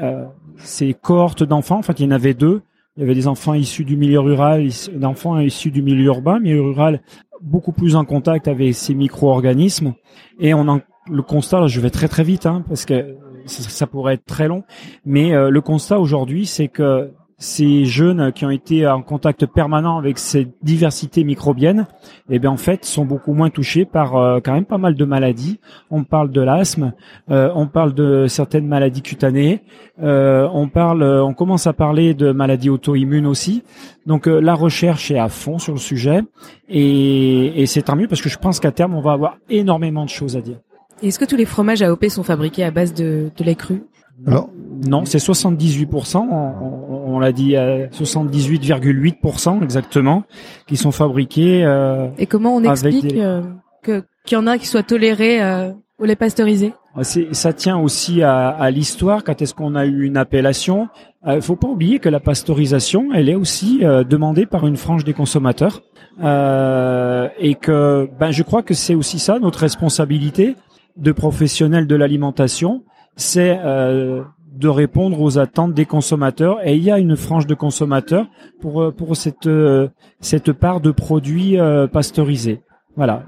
[0.63, 2.61] ces cohortes d'enfants, en fait, il y en avait deux.
[2.97, 6.61] Il y avait des enfants issus du milieu rural, d'enfants issus du milieu urbain, milieu
[6.61, 7.01] rural
[7.41, 9.93] beaucoup plus en contact avec ces micro-organismes.
[10.39, 14.15] Et on en, le constat, je vais très très vite, hein, parce que ça, pourrait
[14.15, 14.63] être très long,
[15.03, 19.97] mais euh, le constat aujourd'hui, c'est que ces jeunes qui ont été en contact permanent
[19.97, 21.87] avec cette diversité microbienne,
[22.29, 25.05] eh bien en fait sont beaucoup moins touchés par euh, quand même pas mal de
[25.05, 25.59] maladies.
[25.89, 26.93] On parle de l'asthme,
[27.31, 29.63] euh, on parle de certaines maladies cutanées,
[30.03, 33.63] euh, on parle, on commence à parler de maladies auto-immunes aussi.
[34.05, 36.21] Donc la recherche est à fond sur le sujet
[36.69, 40.05] et, et c'est tant mieux parce que je pense qu'à terme on va avoir énormément
[40.05, 40.57] de choses à dire.
[41.01, 43.81] Est-ce que tous les fromages AOP sont fabriqués à base de, de lait cru?
[44.27, 44.49] Alors,
[44.87, 50.23] non, c'est 78%, on, on, l'a dit, 78,8% exactement,
[50.67, 51.63] qui sont fabriqués.
[51.63, 53.41] Euh, Et comment on explique euh,
[53.83, 58.21] que qu'il y en a qui soient tolérés euh, au lait pasteurisé Ça tient aussi
[58.21, 59.23] à, à l'histoire.
[59.23, 60.89] Quand est-ce qu'on a eu une appellation
[61.25, 64.77] Il euh, faut pas oublier que la pasteurisation, elle est aussi euh, demandée par une
[64.77, 65.81] frange des consommateurs.
[66.21, 70.55] Euh, et que ben, je crois que c'est aussi ça notre responsabilité
[70.97, 72.83] de professionnels de l'alimentation,
[73.15, 76.59] c'est euh, de répondre aux attentes des consommateurs.
[76.65, 78.27] Et il y a une frange de consommateurs
[78.59, 79.87] pour euh, pour cette euh,
[80.19, 82.61] cette part de produits euh, pasteurisés.
[82.95, 83.23] Voilà.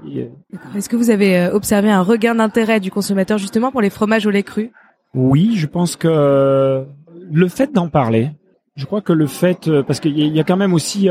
[0.76, 4.30] Est-ce que vous avez observé un regain d'intérêt du consommateur justement pour les fromages au
[4.30, 4.72] lait cru?
[5.14, 6.84] Oui, je pense que
[7.32, 8.30] le fait d'en parler,
[8.76, 11.08] je crois que le fait, parce qu'il y a quand même aussi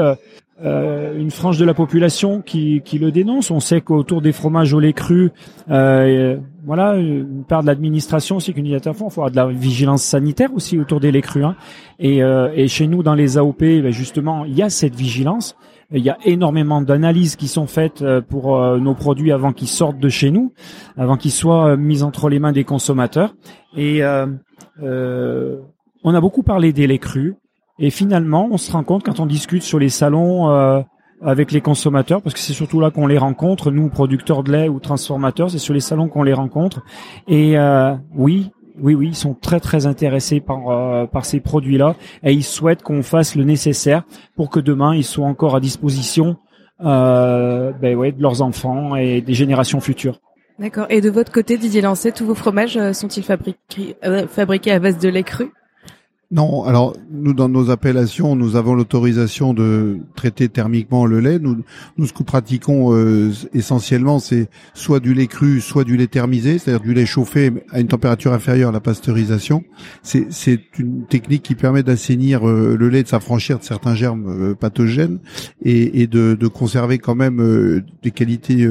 [0.62, 3.52] euh, une frange de la population qui, le dénonce.
[3.52, 5.32] On sait qu'autour des fromages au lait cru,
[5.70, 10.54] euh, voilà, une part de l'administration aussi qu'une il faut avoir de la vigilance sanitaire
[10.54, 11.44] aussi autour des laits crus.
[11.44, 11.56] Hein.
[12.00, 15.58] Et, euh, chez nous, dans les AOP, ben justement, il y a cette vigilance.
[15.92, 19.68] Il y a énormément d'analyses qui sont faites euh, pour euh, nos produits avant qu'ils
[19.68, 20.54] sortent de chez nous,
[20.98, 23.36] avant qu'ils soient mis entre les mains des consommateurs.
[23.76, 24.02] Et
[26.06, 27.36] on a beaucoup parlé des laits crus.
[27.80, 30.82] Et finalement, on se rend compte quand on discute sur les salons euh,
[31.26, 34.70] avec les consommateurs, parce que c'est surtout là qu'on les rencontre, nous producteurs de lait
[34.70, 36.84] ou transformateurs, c'est sur les salons qu'on les rencontre.
[37.28, 41.96] Et euh, oui, oui, oui, ils sont très très intéressés par euh, par ces produits-là
[42.24, 44.04] et ils souhaitent qu'on fasse le nécessaire
[44.36, 46.38] pour que demain ils soient encore à disposition
[46.84, 50.20] euh, ben ouais, de leurs enfants et des générations futures.
[50.60, 50.86] D'accord.
[50.90, 53.96] Et de votre côté, Didier Lancet, tous vos fromages sont-ils fabriqués,
[54.28, 55.52] fabriqués à base de lait cru?
[56.34, 61.38] Non, alors nous dans nos appellations, nous avons l'autorisation de traiter thermiquement le lait.
[61.38, 61.58] Nous,
[61.98, 66.58] nous ce que pratiquons euh, essentiellement, c'est soit du lait cru, soit du lait thermisé,
[66.58, 69.64] c'est-à-dire du lait chauffé à une température inférieure à la pasteurisation.
[70.02, 70.28] C'est,
[70.80, 75.20] une technique qui permet d'assainir euh, le lait, de s'affranchir de certains germes euh, pathogènes
[75.62, 78.68] et, et de, de, conserver quand même des qualités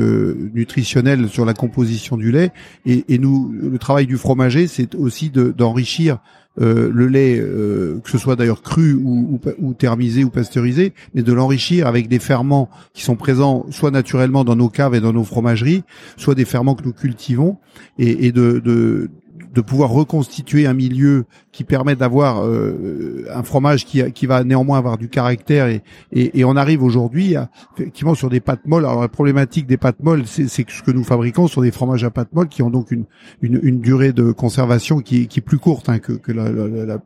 [0.53, 2.51] nutritionnelles sur la composition du lait.
[2.87, 6.19] Et, et nous, le travail du fromager, c'est aussi de, d'enrichir
[6.61, 9.41] euh, le lait, euh, que ce soit d'ailleurs cru ou,
[9.79, 14.57] thermisé ou pasteurisé, mais de l'enrichir avec des ferments qui sont présents soit naturellement dans
[14.57, 15.83] nos caves et dans nos fromageries,
[16.17, 17.57] soit des ferments que nous cultivons,
[17.99, 19.11] et, de,
[19.53, 24.79] de pouvoir reconstituer un milieu qui permet d'avoir euh, un fromage qui, qui va néanmoins
[24.79, 27.35] avoir du caractère et, et, et on arrive aujourd'hui
[27.77, 28.85] effectivement sur des pâtes molles.
[28.85, 32.05] Alors la problématique des pâtes molles, c'est que ce que nous fabriquons sont des fromages
[32.05, 33.05] à pâtes molles qui ont donc une,
[33.43, 36.87] une, une durée de conservation qui, qui est plus courte hein, que, que la, la,
[36.87, 36.99] la,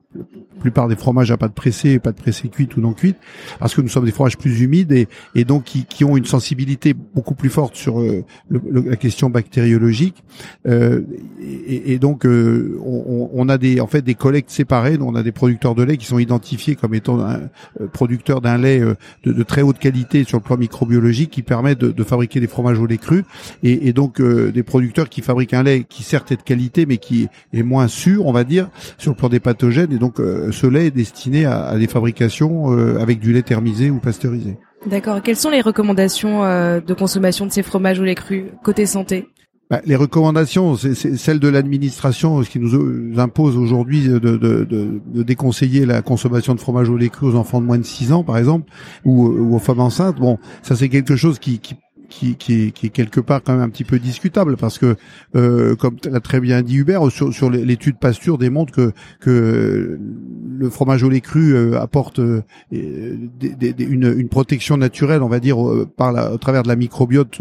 [0.61, 3.17] plupart des fromages à pâte pressée, pâte pressée cuite ou non cuite,
[3.59, 6.25] parce que nous sommes des fromages plus humides et, et donc qui, qui ont une
[6.25, 10.25] sensibilité beaucoup plus forte sur euh, la question bactériologique.
[10.67, 11.03] Euh,
[11.41, 12.36] et, et, donc euh,
[12.85, 14.99] on, a des en fait des collectes séparées.
[15.01, 17.41] on a des producteurs de lait qui sont identifiés comme étant un,
[17.81, 18.95] euh, producteurs d'un lait euh,
[19.25, 22.87] de, très haute qualité sur le plan microbiologique qui permet de, fabriquer des fromages au
[22.87, 23.25] lait cru
[23.63, 27.29] et, donc des producteurs qui fabriquent un lait qui certes est de qualité mais qui
[27.53, 28.69] est moins sûr, on va dire,
[28.99, 29.93] sur le plan des pathogènes.
[29.93, 33.99] Et donc ce lait est destiné à, à des fabrications avec du lait thermisé ou
[33.99, 34.57] pasteurisé.
[34.87, 35.21] D'accord.
[35.23, 39.29] Quelles sont les recommandations de consommation de ces fromages au lait cru côté santé?
[39.69, 46.03] Bah, les recommandations, c'est celle de l'administration, qui nous euh, impose aujourd'hui de, déconseiller la
[46.03, 48.71] consommation de fromage au lait cru aux enfants de moins de 6 ans, par exemple,
[49.05, 50.21] ou, ou aux femmes enceintes.
[50.21, 51.61] Bon, ça c'est quelque chose qui
[52.09, 54.97] qui, qui, est, qui, est, quelque part quand même un petit peu discutable parce que,
[55.35, 59.99] euh, comme l'a très bien dit Hubert, sur, sur l'étude Pasture démontre que, que
[60.59, 65.29] le fromage au lait cru euh, apporte euh, des, des, une, une, protection naturelle, on
[65.29, 67.41] va dire, euh, par la, au travers de la microbiote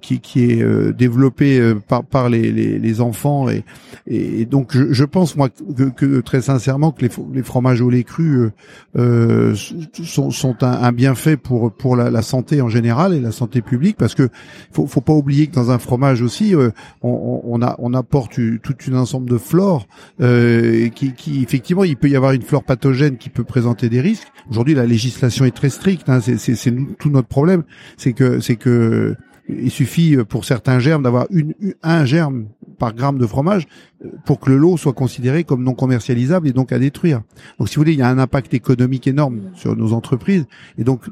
[0.00, 3.48] qui, qui est développée par, par les, les, les enfants.
[3.48, 3.64] Et,
[4.06, 7.90] et donc je, je pense moi que, que, très sincèrement que les, les fromages au
[7.90, 8.48] lait cru
[8.94, 13.62] sont, sont un, un, bienfait pour pour la, la santé en général et la santé
[13.62, 14.28] publique parce que
[14.72, 16.70] faut, faut pas oublier que dans un fromage aussi, euh,
[17.02, 18.60] on, on, a, on apporte une
[18.94, 19.86] ensemble de flore
[20.20, 24.00] euh, qui, qui, effectivement, il peut y avoir une flore pathogène qui peut présenter des
[24.00, 24.28] risques.
[24.50, 26.08] Aujourd'hui, la législation est très stricte.
[26.08, 27.64] Hein, c'est tout notre problème,
[27.96, 29.16] c'est que c'est que
[29.48, 32.46] il suffit pour certains germes d'avoir une, un germe
[32.78, 33.66] par gramme de fromage
[34.04, 37.22] euh, pour que le lot soit considéré comme non commercialisable et donc à détruire.
[37.58, 40.46] Donc si vous voulez, il y a un impact économique énorme sur nos entreprises
[40.78, 41.02] et donc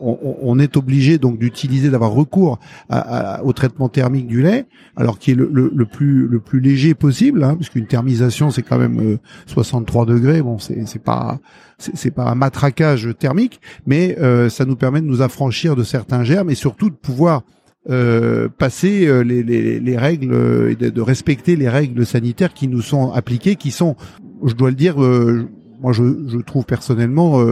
[0.00, 5.18] on, on est obligé donc d'utiliser, d'avoir recours à, au traitement thermique du lait, alors
[5.18, 8.62] qui est le, le, le, plus le plus léger possible, hein, parce qu'une thermisation c'est
[8.62, 10.42] quand même 63 euh, degrés.
[10.42, 11.38] Bon, c'est c'est pas
[11.78, 16.24] c'est pas un matraquage thermique, mais euh, ça nous permet de nous affranchir de certains
[16.24, 17.42] germes et surtout de pouvoir
[17.90, 22.68] euh, passer euh, les, les, les, règles euh, et de, respecter les règles sanitaires qui
[22.68, 23.96] nous sont appliquées, qui sont,
[24.44, 27.44] je dois le dire, moi je, je, trouve personnellement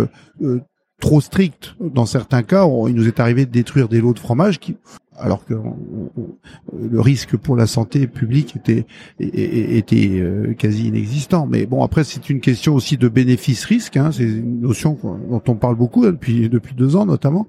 [1.00, 2.64] trop strictes dans certains cas.
[2.86, 4.76] il nous est arrivé de détruire des lots de fromage qui,
[5.20, 8.86] alors que le risque pour la santé publique était
[9.18, 11.46] était euh, quasi inexistant.
[11.46, 13.96] Mais bon, après c'est une question aussi de bénéfice-risque.
[13.96, 17.48] Hein, c'est une notion dont on parle beaucoup hein, depuis depuis deux ans notamment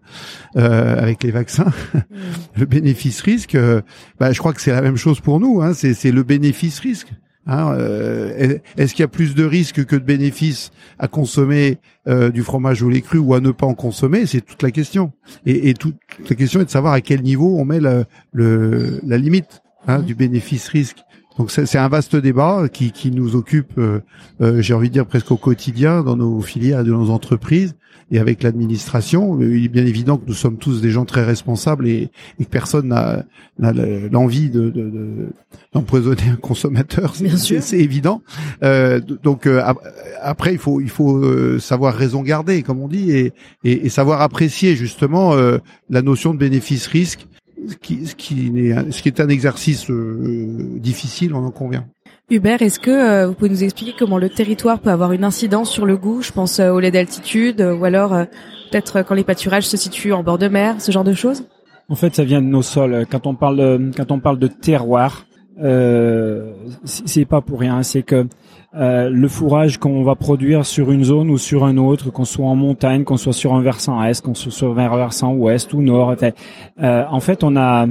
[0.58, 1.72] euh, avec les vaccins.
[1.94, 2.00] Mm.
[2.58, 3.82] le bénéfice-risque, euh,
[4.20, 5.62] bah, je crois que c'est la même chose pour nous.
[5.62, 7.12] Hein, c'est le bénéfice-risque.
[7.48, 12.30] Hein, euh, Est-ce qu'il y a plus de risques que de bénéfices à consommer euh,
[12.30, 14.26] du fromage au lait cru ou à ne pas en consommer?
[14.26, 15.12] C'est toute la question.
[15.46, 15.98] Et, toute
[16.30, 18.06] la question est de savoir à quel niveau on met la,
[19.18, 21.00] limite hein, du bénéfice-risque.
[21.42, 24.02] Donc c'est un vaste débat qui, qui nous occupe, euh,
[24.42, 27.74] euh, j'ai envie de dire presque au quotidien dans nos filières dans nos entreprises
[28.12, 29.42] et avec l'administration.
[29.42, 32.50] Il est bien évident que nous sommes tous des gens très responsables et, et que
[32.52, 33.26] personne n'a
[34.12, 34.72] l'envie de,
[35.74, 37.16] d'empoisonner un consommateur.
[37.16, 38.22] C'est évident.
[38.62, 39.64] Euh, donc euh,
[40.22, 43.90] après, il faut il faut euh, savoir raison garder, comme on dit, et, et, et
[43.90, 45.58] savoir apprécier justement euh,
[45.90, 47.26] la notion de bénéfice-risque,
[47.68, 51.86] ce qui, ce qui, est, ce qui est un exercice difficile, on en convient.
[52.32, 55.70] Hubert, est-ce que euh, vous pouvez nous expliquer comment le territoire peut avoir une incidence
[55.70, 58.12] sur le goût Je pense euh, au lait d'altitude euh, ou alors
[58.72, 61.44] peut-être quand les pâturages se situent en bord de mer, ce genre de choses?
[61.90, 63.06] En fait, ça vient de nos sols.
[63.12, 65.26] Quand on parle quand on parle de terroir,
[65.60, 66.54] euh,
[66.86, 67.84] c'est pas pour rien.
[67.84, 68.28] C'est que
[68.74, 72.56] le fourrage qu'on va produire sur une zone ou sur un autre, qu'on soit en
[72.56, 76.16] montagne, qu'on soit sur un versant est, qu'on soit sur un versant ouest ou nord,
[76.82, 77.88] en fait, on a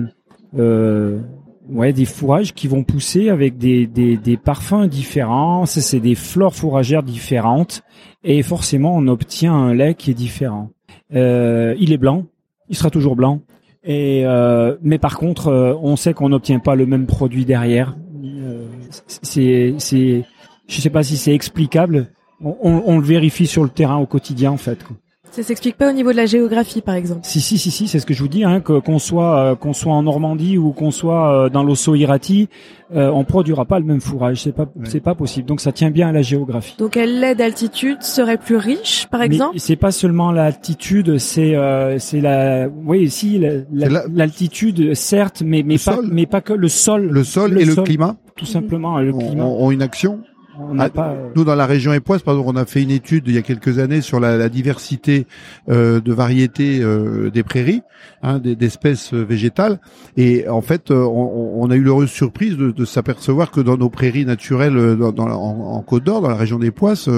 [1.73, 5.67] Ouais, des fourrages qui vont pousser avec des, des, des parfums différents.
[5.67, 7.83] C'est des fleurs fourragères différentes.
[8.25, 10.71] Et forcément, on obtient un lait qui est différent.
[11.15, 12.25] Euh, il est blanc.
[12.69, 13.41] Il sera toujours blanc.
[13.83, 17.97] Et euh, mais par contre, euh, on sait qu'on n'obtient pas le même produit derrière.
[18.23, 18.67] Euh,
[19.07, 20.25] c'est, c'est,
[20.69, 22.09] je sais pas si c'est explicable.
[22.43, 24.85] On, on, on, le vérifie sur le terrain au quotidien en fait.
[24.85, 24.97] Quoi.
[25.31, 27.21] Ça s'explique pas au niveau de la géographie, par exemple.
[27.23, 29.55] Si, si, si, si, c'est ce que je vous dis, hein, que qu'on soit euh,
[29.55, 32.49] qu'on soit en Normandie ou qu'on soit euh, dans l'Osso Irati,
[32.95, 34.43] euh, on produira pas le même fourrage.
[34.43, 35.47] C'est pas, c'est pas possible.
[35.47, 36.75] Donc ça tient bien à la géographie.
[36.79, 42.21] Donc lait d'altitude serait plus riche, par exemple C'est pas seulement l'altitude, c'est euh, c'est
[42.21, 43.41] la, oui, si
[43.73, 47.09] l'altitude, certes, mais mais pas mais pas que le sol.
[47.11, 48.17] Le sol et le climat.
[48.35, 49.45] Tout simplement, le climat.
[49.45, 50.21] Ont une action.
[50.79, 53.35] Ah, euh, nous, dans la région époise, par exemple, on a fait une étude il
[53.35, 55.27] y a quelques années sur la, la diversité
[55.69, 57.83] euh, de variétés euh, des prairies,
[58.23, 59.81] hein, d'espèces végétales.
[60.17, 63.91] Et en fait, on, on, a eu l'heureuse surprise de, de s'apercevoir que dans nos
[63.91, 67.09] prairies naturelles, dans, dans en, en, Côte d'Or, dans la région des Poisses,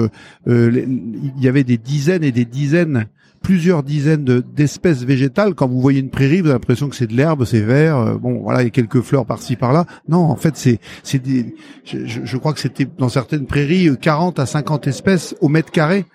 [0.47, 3.07] il y avait des dizaines et des dizaines
[3.43, 5.53] plusieurs dizaines d'espèces végétales.
[5.53, 7.97] Quand vous voyez une prairie, vous avez l'impression que c'est de l'herbe, c'est vert.
[7.97, 9.85] Euh, bon, voilà, il quelques fleurs par-ci par-là.
[10.09, 11.53] Non, en fait, c'est c'est des.
[11.85, 16.05] Je, je, crois que c'était dans certaines prairies 40 à 50 espèces au mètre carré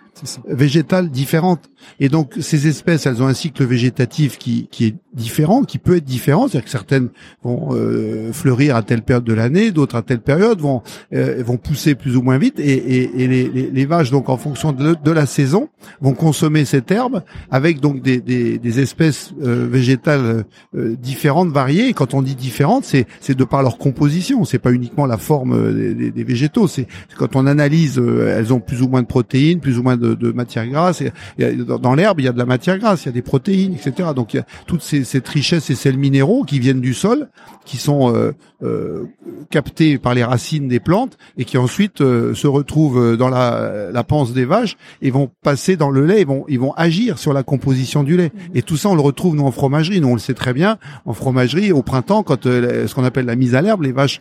[0.46, 1.70] végétales différentes.
[2.00, 5.96] Et donc ces espèces, elles ont un cycle végétatif qui, qui est différent, qui peut
[5.96, 6.48] être différent.
[6.48, 7.09] C'est-à-dire que certaines
[7.42, 11.57] vont euh, fleurir à telle période de l'année, d'autres à telle période vont euh, vont
[11.57, 12.59] pousser plus ou moins vite.
[12.59, 15.68] Et, et, et les, les, vaches, donc en fonction de, de, la saison,
[16.00, 21.88] vont consommer cette herbe avec donc des, des, des espèces euh, végétales différentes, variées.
[21.88, 24.44] Et quand on dit différentes, c'est c'est de par leur composition.
[24.44, 26.68] C'est pas uniquement la forme des, des végétaux.
[26.68, 30.08] C'est quand on analyse, elles ont plus ou moins de protéines, plus ou moins de,
[30.14, 31.03] de matière grasse.
[31.03, 31.12] Et,
[31.57, 34.11] dans l'herbe, il y a de la matière grasse, il y a des protéines, etc.
[34.14, 37.29] Donc il y a toute ces, cette richesse et ces minéraux qui viennent du sol,
[37.64, 39.05] qui sont euh, euh,
[39.51, 44.05] captés par les racines des plantes et qui ensuite euh, se retrouvent dans la, la
[44.05, 47.33] panse des vaches et vont passer dans le lait, ils vont ils vont agir sur
[47.33, 48.33] la composition du lait.
[48.55, 50.01] Et tout ça, on le retrouve nous en fromagerie.
[50.01, 53.37] Nous, on le sait très bien en fromagerie au printemps, quand ce qu'on appelle la
[53.37, 54.21] mise à l'herbe, les vaches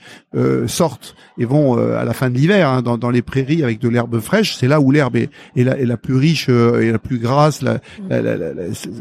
[0.67, 3.89] sortent et vont à la fin de l'hiver hein, dans, dans les prairies avec de
[3.89, 4.55] l'herbe fraîche.
[4.57, 5.29] C'est là où l'herbe est,
[5.67, 7.61] la, est la plus riche et la plus grasse.
[7.61, 8.51] La, la, la,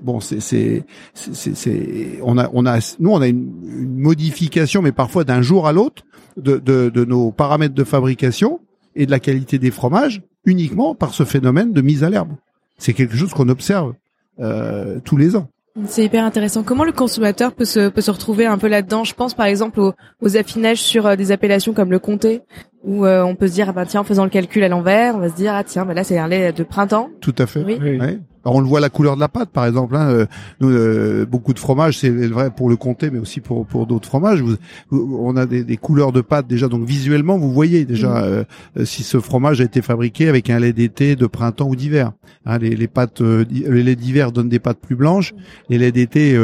[0.02, 3.50] bon, c'est c'est c'est on a on a nous on a une,
[3.84, 6.02] une modification, mais parfois d'un jour à l'autre
[6.36, 8.60] de, de, de nos paramètres de fabrication
[8.94, 12.32] et de la qualité des fromages uniquement par ce phénomène de mise à l'herbe.
[12.78, 13.94] C'est quelque chose qu'on observe
[14.40, 15.48] euh, tous les ans.
[15.84, 16.62] C'est hyper intéressant.
[16.62, 19.04] Comment le consommateur peut se, peut se retrouver un peu là-dedans?
[19.04, 22.40] Je pense par exemple aux, aux affinages sur euh, des appellations comme le comté,
[22.82, 25.16] où euh, on peut se dire, ah ben, tiens, en faisant le calcul à l'envers,
[25.16, 27.10] on va se dire, ah tiens, ben là c'est un lait de printemps.
[27.20, 27.62] Tout à fait.
[27.62, 27.78] Oui.
[27.80, 29.96] oui on le voit la couleur de la pâte, par exemple.
[29.96, 30.26] Hein, euh,
[30.60, 34.08] nous, euh, beaucoup de fromages, c'est vrai pour le comté, mais aussi pour pour d'autres
[34.08, 34.42] fromages.
[34.90, 38.44] on a des, des, couleurs de pâte déjà, donc visuellement, vous voyez déjà mm.
[38.78, 42.12] euh, si ce fromage a été fabriqué avec un lait d'été, de printemps ou d'hiver.
[42.44, 45.34] Hein, les, les pâtes, les laits d'hiver donnent des pâtes plus blanches,
[45.68, 46.36] les laits d'été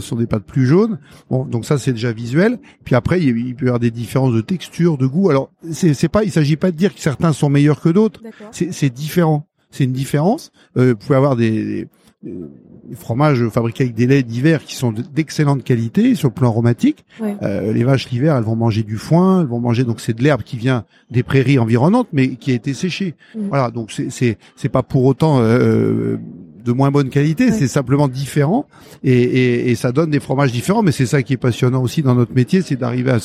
[0.00, 0.98] sont des pâtes plus jaunes.
[1.30, 2.58] Bon, donc ça c'est déjà visuel.
[2.84, 5.30] Puis après, il, peut y avoir des différences de texture, de goût.
[5.30, 8.20] Alors c'est pas, il s'agit pas de dire que certains sont meilleurs que d'autres.
[8.50, 10.52] C'est différent c'est une différence.
[10.76, 11.88] Euh, vous pouvez avoir des,
[12.22, 12.36] des,
[12.94, 17.04] fromages fabriqués avec des laits d'hiver qui sont d'excellente qualité sur le plan aromatique.
[17.20, 20.22] Euh, les vaches l'hiver, elles vont manger du foin, elles vont manger donc c'est de
[20.22, 23.14] l'herbe qui vient des prairies environnantes, mais qui a été séchée.
[23.34, 23.48] Mmh.
[23.48, 26.18] Voilà, donc c'est c'est c'est pas pour autant euh,
[26.64, 28.66] de moins bonne qualité, c'est simplement différent
[29.02, 30.82] et, et, et, ça donne des fromages différents.
[30.82, 33.18] Mais c'est ça qui est passionnant aussi dans notre métier, c'est d'arriver à,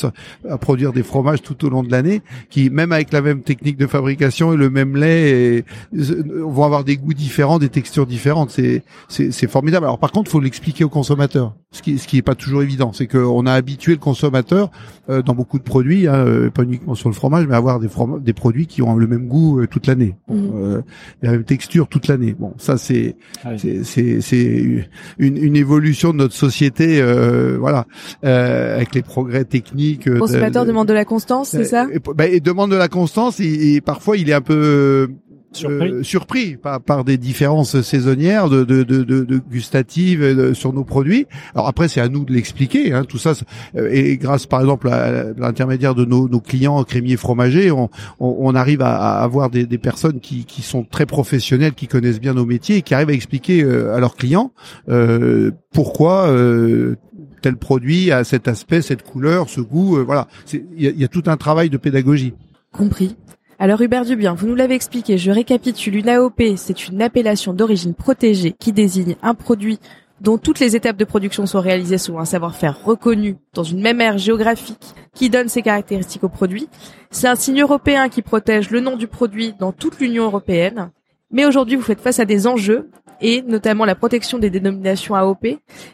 [0.49, 3.77] à, produire des fromages tout au long de l'année qui, même avec la même technique
[3.77, 8.51] de fabrication et le même lait, et, vont avoir des goûts différents, des textures différentes.
[8.51, 9.85] C'est c'est formidable.
[9.85, 12.91] Alors par contre, faut l'expliquer au consommateur, ce qui ce qui est pas toujours évident.
[12.93, 14.71] C'est qu'on a habitué le consommateur
[15.09, 17.79] euh, dans beaucoup de produits, hein, euh, pas uniquement sur le fromage, mais à avoir
[17.79, 17.87] des
[18.21, 20.81] des produits qui ont le même goût euh, toute l'année, mmh.
[21.21, 22.35] la même texture toute l'année.
[22.37, 24.85] Bon, ça c'est ah c'est
[25.19, 27.85] une, une, évolution de notre société, euh, voilà,
[28.23, 30.05] euh, avec les progrès techniques.
[30.05, 31.87] Le consommateur demande de la constance, c'est ça?
[31.93, 35.09] et, bah, Il demande de la constance et, parfois il est un peu
[35.51, 41.27] surpris, surpris par, par, des différences saisonnières de, de, de, de gustatives sur nos produits.
[41.53, 42.93] Alors après, c'est à nous de l'expliquer.
[42.93, 43.33] Hein, tout ça,
[43.75, 47.89] euh, et grâce par exemple à l'intermédiaire de nos, nos, clients crémiers fromagers, on,
[48.19, 52.33] on, arrive à, avoir des, des, personnes qui, qui sont très professionnelles, qui connaissent bien
[52.33, 54.51] nos métiers et qui arrivent à expliquer euh, à leurs clients
[54.89, 56.95] euh, pourquoi euh,
[57.41, 60.03] tel produit a cet aspect, cette couleur, ce goût.
[60.03, 62.33] voilà, il y y a tout un travail de pédagogie.
[62.71, 63.15] Compris.
[63.59, 67.95] Alors Hubert Dubien, vous nous l'avez expliqué, je récapitule, une AOP, c'est une appellation d'origine
[67.95, 69.79] protégée qui désigne un produit
[70.21, 73.99] dont toutes les étapes de production sont réalisées selon un savoir-faire reconnu dans une même
[73.99, 76.69] aire géographique qui donne ses caractéristiques au produit.
[77.09, 80.91] C'est un signe européen qui protège le nom du produit dans toute l'Union européenne.
[81.31, 82.91] Mais aujourd'hui, vous faites face à des enjeux
[83.21, 85.45] et notamment la protection des dénominations AOP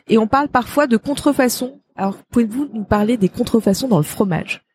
[0.09, 1.79] et on parle parfois de contrefaçon.
[1.95, 4.65] Alors, pouvez-vous nous parler des contrefaçons dans le fromage?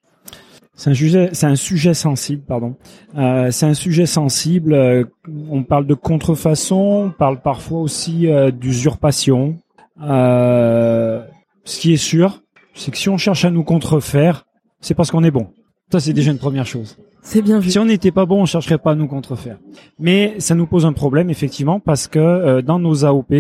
[0.79, 2.77] C'est un sujet, c'est un sujet sensible, pardon.
[3.17, 4.75] Euh, c'est un sujet sensible.
[4.75, 5.05] Euh,
[5.51, 9.57] on parle de contrefaçon, on parle parfois aussi euh, d'usurpation.
[10.01, 11.21] ce
[11.65, 12.43] qui est sûr,
[12.75, 14.47] c'est que si on cherche à nous contrefaire,
[14.81, 15.49] c'est parce qu'on est bon.
[15.91, 16.97] Ça, c'est déjà une première chose.
[17.23, 17.71] C'est bien vu.
[17.71, 19.59] Si on n'était pas bon, on chercherait pas à nous contrefaire.
[19.99, 23.35] Mais ça nous pose un problème, effectivement, parce que dans nos AOP,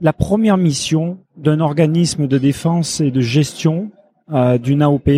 [0.00, 3.92] la première mission d'un organisme de défense et de gestion
[4.60, 5.10] d'une AOP,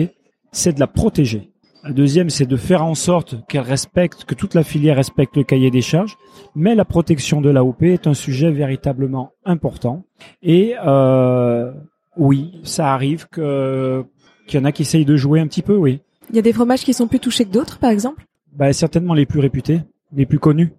[0.52, 1.53] c'est de la protéger.
[1.84, 5.44] La deuxième, c'est de faire en sorte qu'elle respecte, que toute la filière respecte le
[5.44, 6.16] cahier des charges.
[6.54, 10.06] Mais la protection de l'AOP est un sujet véritablement important.
[10.42, 11.72] Et euh,
[12.16, 14.02] oui, ça arrive que
[14.46, 16.00] qu'il y en a qui essayent de jouer un petit peu, oui.
[16.30, 18.24] Il y a des fromages qui sont plus touchés que d'autres, par exemple?
[18.56, 19.82] Bah, Certainement les plus réputés,
[20.14, 20.72] les plus connus,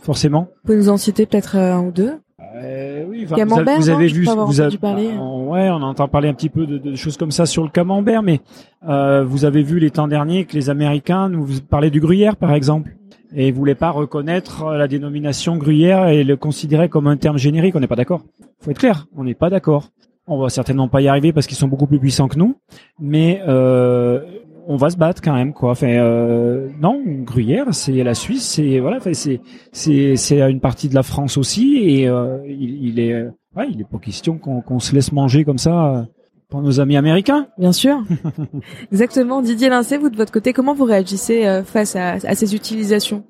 [0.00, 0.48] forcément.
[0.56, 2.18] Vous pouvez nous en citer peut-être un ou deux?
[2.54, 5.08] Euh, oui, vous, avez, vous avez vu, vous avez, parler.
[5.08, 8.22] ouais, on entend parler un petit peu de, de, choses comme ça sur le camembert,
[8.22, 8.40] mais
[8.88, 12.52] euh, vous avez vu les temps derniers que les Américains nous parlaient du gruyère, par
[12.52, 12.96] exemple,
[13.34, 17.76] et ils voulaient pas reconnaître la dénomination gruyère et le considérer comme un terme générique.
[17.76, 18.22] On n'est pas d'accord.
[18.60, 19.90] Faut être clair, on n'est pas d'accord.
[20.26, 22.56] On va certainement pas y arriver parce qu'ils sont beaucoup plus puissants que nous,
[22.98, 24.20] mais euh,
[24.66, 25.72] on va se battre quand même quoi.
[25.72, 29.40] Enfin euh, non, Gruyère, c'est la Suisse, c'est voilà, enfin, c'est
[29.72, 33.24] c'est c'est une partie de la France aussi et euh, il, il, est
[33.56, 36.02] ouais, il est pas question qu'on qu'on se laisse manger comme ça euh,
[36.48, 37.46] pour nos amis américains.
[37.58, 38.02] Bien sûr.
[38.92, 39.40] Exactement.
[39.40, 43.24] Didier Lincé, vous de votre côté, comment vous réagissez euh, face à, à ces utilisations?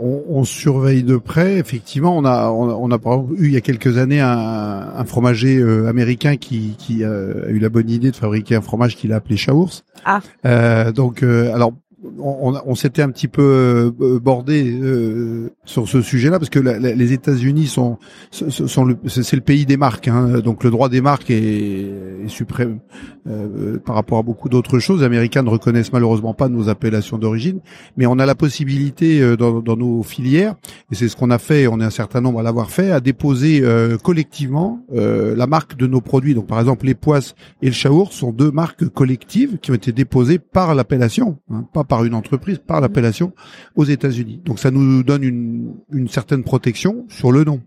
[0.00, 1.58] On, on, surveille de près.
[1.58, 5.56] Effectivement, on a, on, a, par eu il y a quelques années un, un fromager
[5.56, 9.16] euh, américain qui, qui a eu la bonne idée de fabriquer un fromage qu'il a
[9.16, 9.84] appelé Chaours.
[10.04, 10.20] Ah.
[10.44, 11.72] Euh, donc, euh, alors
[12.18, 17.12] on, on s'était un petit peu euh, bordé euh, sur ce sujet-là parce que les
[17.12, 17.98] États-Unis sont,
[18.30, 21.86] sont c'est le pays des marques, hein, donc le droit des marques est,
[22.28, 22.80] suprême
[23.26, 25.00] euh, par rapport à beaucoup d'autres choses.
[25.00, 27.60] Les Américains ne reconnaissent malheureusement pas nos appellations d'origine,
[27.96, 30.54] mais on a la possibilité dans, dans nos filières,
[30.92, 33.00] et c'est ce qu'on a fait, on est un certain nombre à l'avoir fait, à
[33.00, 33.62] déposer
[34.02, 36.34] collectivement la marque de nos produits.
[36.34, 39.92] Donc par exemple les poisses et le chaour sont deux marques collectives qui ont été
[39.92, 43.32] déposées par l'appellation, hein, pas par une entreprise, par l'appellation
[43.74, 44.40] aux États-Unis.
[44.44, 47.60] Donc ça nous donne une, une certaine protection sur le nom.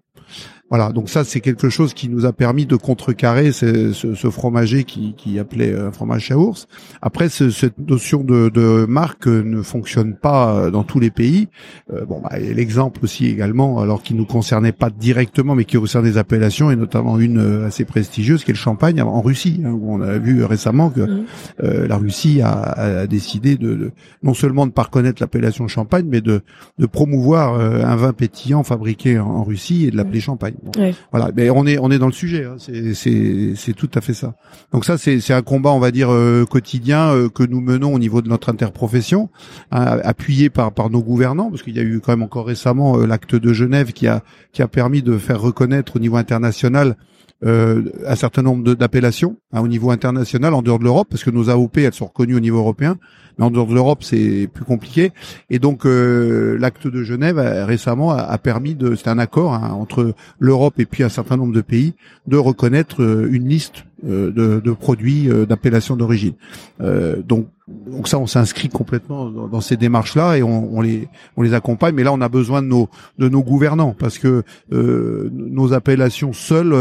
[0.72, 4.30] Voilà, donc ça c'est quelque chose qui nous a permis de contrecarrer ce, ce, ce
[4.30, 6.67] fromager qui, qui appelait un fromage chaours.
[7.01, 11.49] Après, ce, cette notion de, de, marque ne fonctionne pas dans tous les pays.
[11.93, 16.05] Euh, bon, bah, l'exemple aussi également, alors qui nous concernait pas directement, mais qui concerne
[16.05, 19.72] des appellations et notamment une euh, assez prestigieuse, qui est le Champagne en Russie, hein,
[19.72, 21.26] où on a vu récemment que mmh.
[21.63, 23.91] euh, la Russie a, a décidé de, de,
[24.24, 26.41] non seulement de pas reconnaître l'appellation Champagne, mais de,
[26.78, 30.22] de promouvoir euh, un vin pétillant fabriqué en, Russie et de l'appeler mmh.
[30.22, 30.53] Champagne.
[31.12, 32.45] Voilà, mais on est on est dans le sujet.
[32.45, 32.55] Hein.
[32.57, 34.36] C'est tout à fait ça.
[34.72, 37.93] Donc ça c'est c'est un combat on va dire euh, quotidien euh, que nous menons
[37.93, 39.30] au niveau de notre interprofession,
[39.72, 42.99] hein, appuyé par par nos gouvernants parce qu'il y a eu quand même encore récemment
[42.99, 46.95] euh, l'acte de Genève qui a qui a permis de faire reconnaître au niveau international
[47.43, 51.32] euh, un certain nombre d'appellations hein, au niveau international en dehors de l'Europe, parce que
[51.32, 52.97] nos AOP elles sont reconnues au niveau européen,
[53.38, 55.11] mais en dehors de l'Europe c'est plus compliqué.
[55.49, 60.13] Et donc euh, l'acte de Genève récemment a, permis de, c'est un accord hein, entre
[60.39, 61.93] l'Europe et puis un certain nombre de pays
[62.27, 66.34] de reconnaître euh, une liste euh, de, produits d'appellation d'origine.
[67.25, 67.47] donc
[67.89, 71.07] donc ça, on s'inscrit complètement dans, ces démarches-là et on, les
[71.38, 71.95] on les accompagne.
[71.95, 76.34] Mais là, on a besoin de nos de nos gouvernants parce que euh, nos appellations
[76.34, 76.73] seules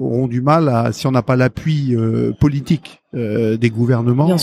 [0.00, 4.36] auront du mal à, si on n'a pas l'appui euh, politique euh, des gouvernements,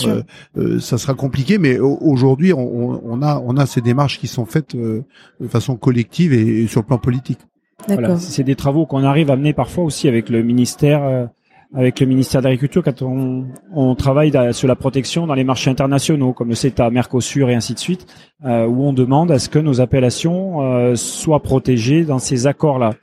[0.56, 1.58] euh, ça sera compliqué.
[1.58, 5.04] Mais aujourd'hui, on, on, a on a ces démarches qui sont faites de
[5.48, 7.40] façon collective et, sur le plan politique.
[7.86, 11.28] Voilà, c'est des travaux qu'on arrive à mener parfois aussi avec le ministère
[11.74, 15.70] avec le ministère de l'Agriculture quand on, on, travaille sur la protection dans les marchés
[15.70, 18.06] internationaux comme le CETA, Mercosur et ainsi de suite,
[18.44, 22.94] euh, où on demande à ce que nos appellations euh, soient protégées dans ces accords-là.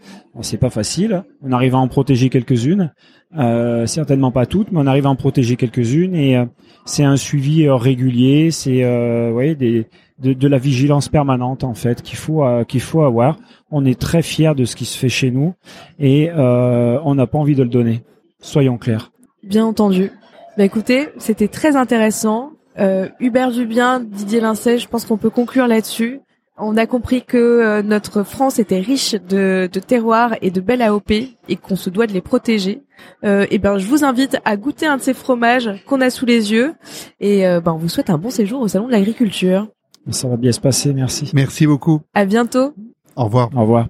[0.42, 2.92] C'est pas facile, on arrive à en protéger quelques-unes,
[3.38, 6.46] euh, certainement pas toutes, mais on arrive à en protéger quelques-unes et euh,
[6.86, 9.88] c'est un suivi euh, régulier, c'est euh, des,
[10.20, 13.38] de, de, la vigilance permanente en fait qu'il faut qu'il faut avoir.
[13.72, 15.54] On est très fier de ce qui se fait chez nous
[16.00, 18.04] et on n'a pas envie de le donner.
[18.46, 19.12] Soyons clairs.
[19.44, 20.12] Bien entendu.
[20.58, 22.52] Bah écoutez, c'était très intéressant.
[22.78, 26.22] Euh, Hubert Dubien, Didier Lincey, je pense qu'on peut conclure là-dessus.
[26.58, 30.84] On a compris que euh, notre France était riche de, de terroirs et de belles
[30.84, 32.84] AOP et qu'on se doit de les protéger.
[33.24, 36.26] Euh, et ben, je vous invite à goûter un de ces fromages qu'on a sous
[36.26, 36.76] les yeux.
[37.20, 39.68] Et euh, ben, on vous souhaite un bon séjour au salon de l'agriculture.
[40.12, 41.32] Ça va bien se passer, merci.
[41.34, 42.02] Merci beaucoup.
[42.14, 42.74] À bientôt.
[43.16, 43.50] Au revoir.
[43.56, 43.88] Au revoir.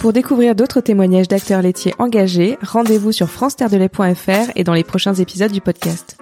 [0.00, 3.56] Pour découvrir d'autres témoignages d'acteurs laitiers engagés, rendez-vous sur france
[4.54, 6.18] et dans les prochains épisodes du podcast.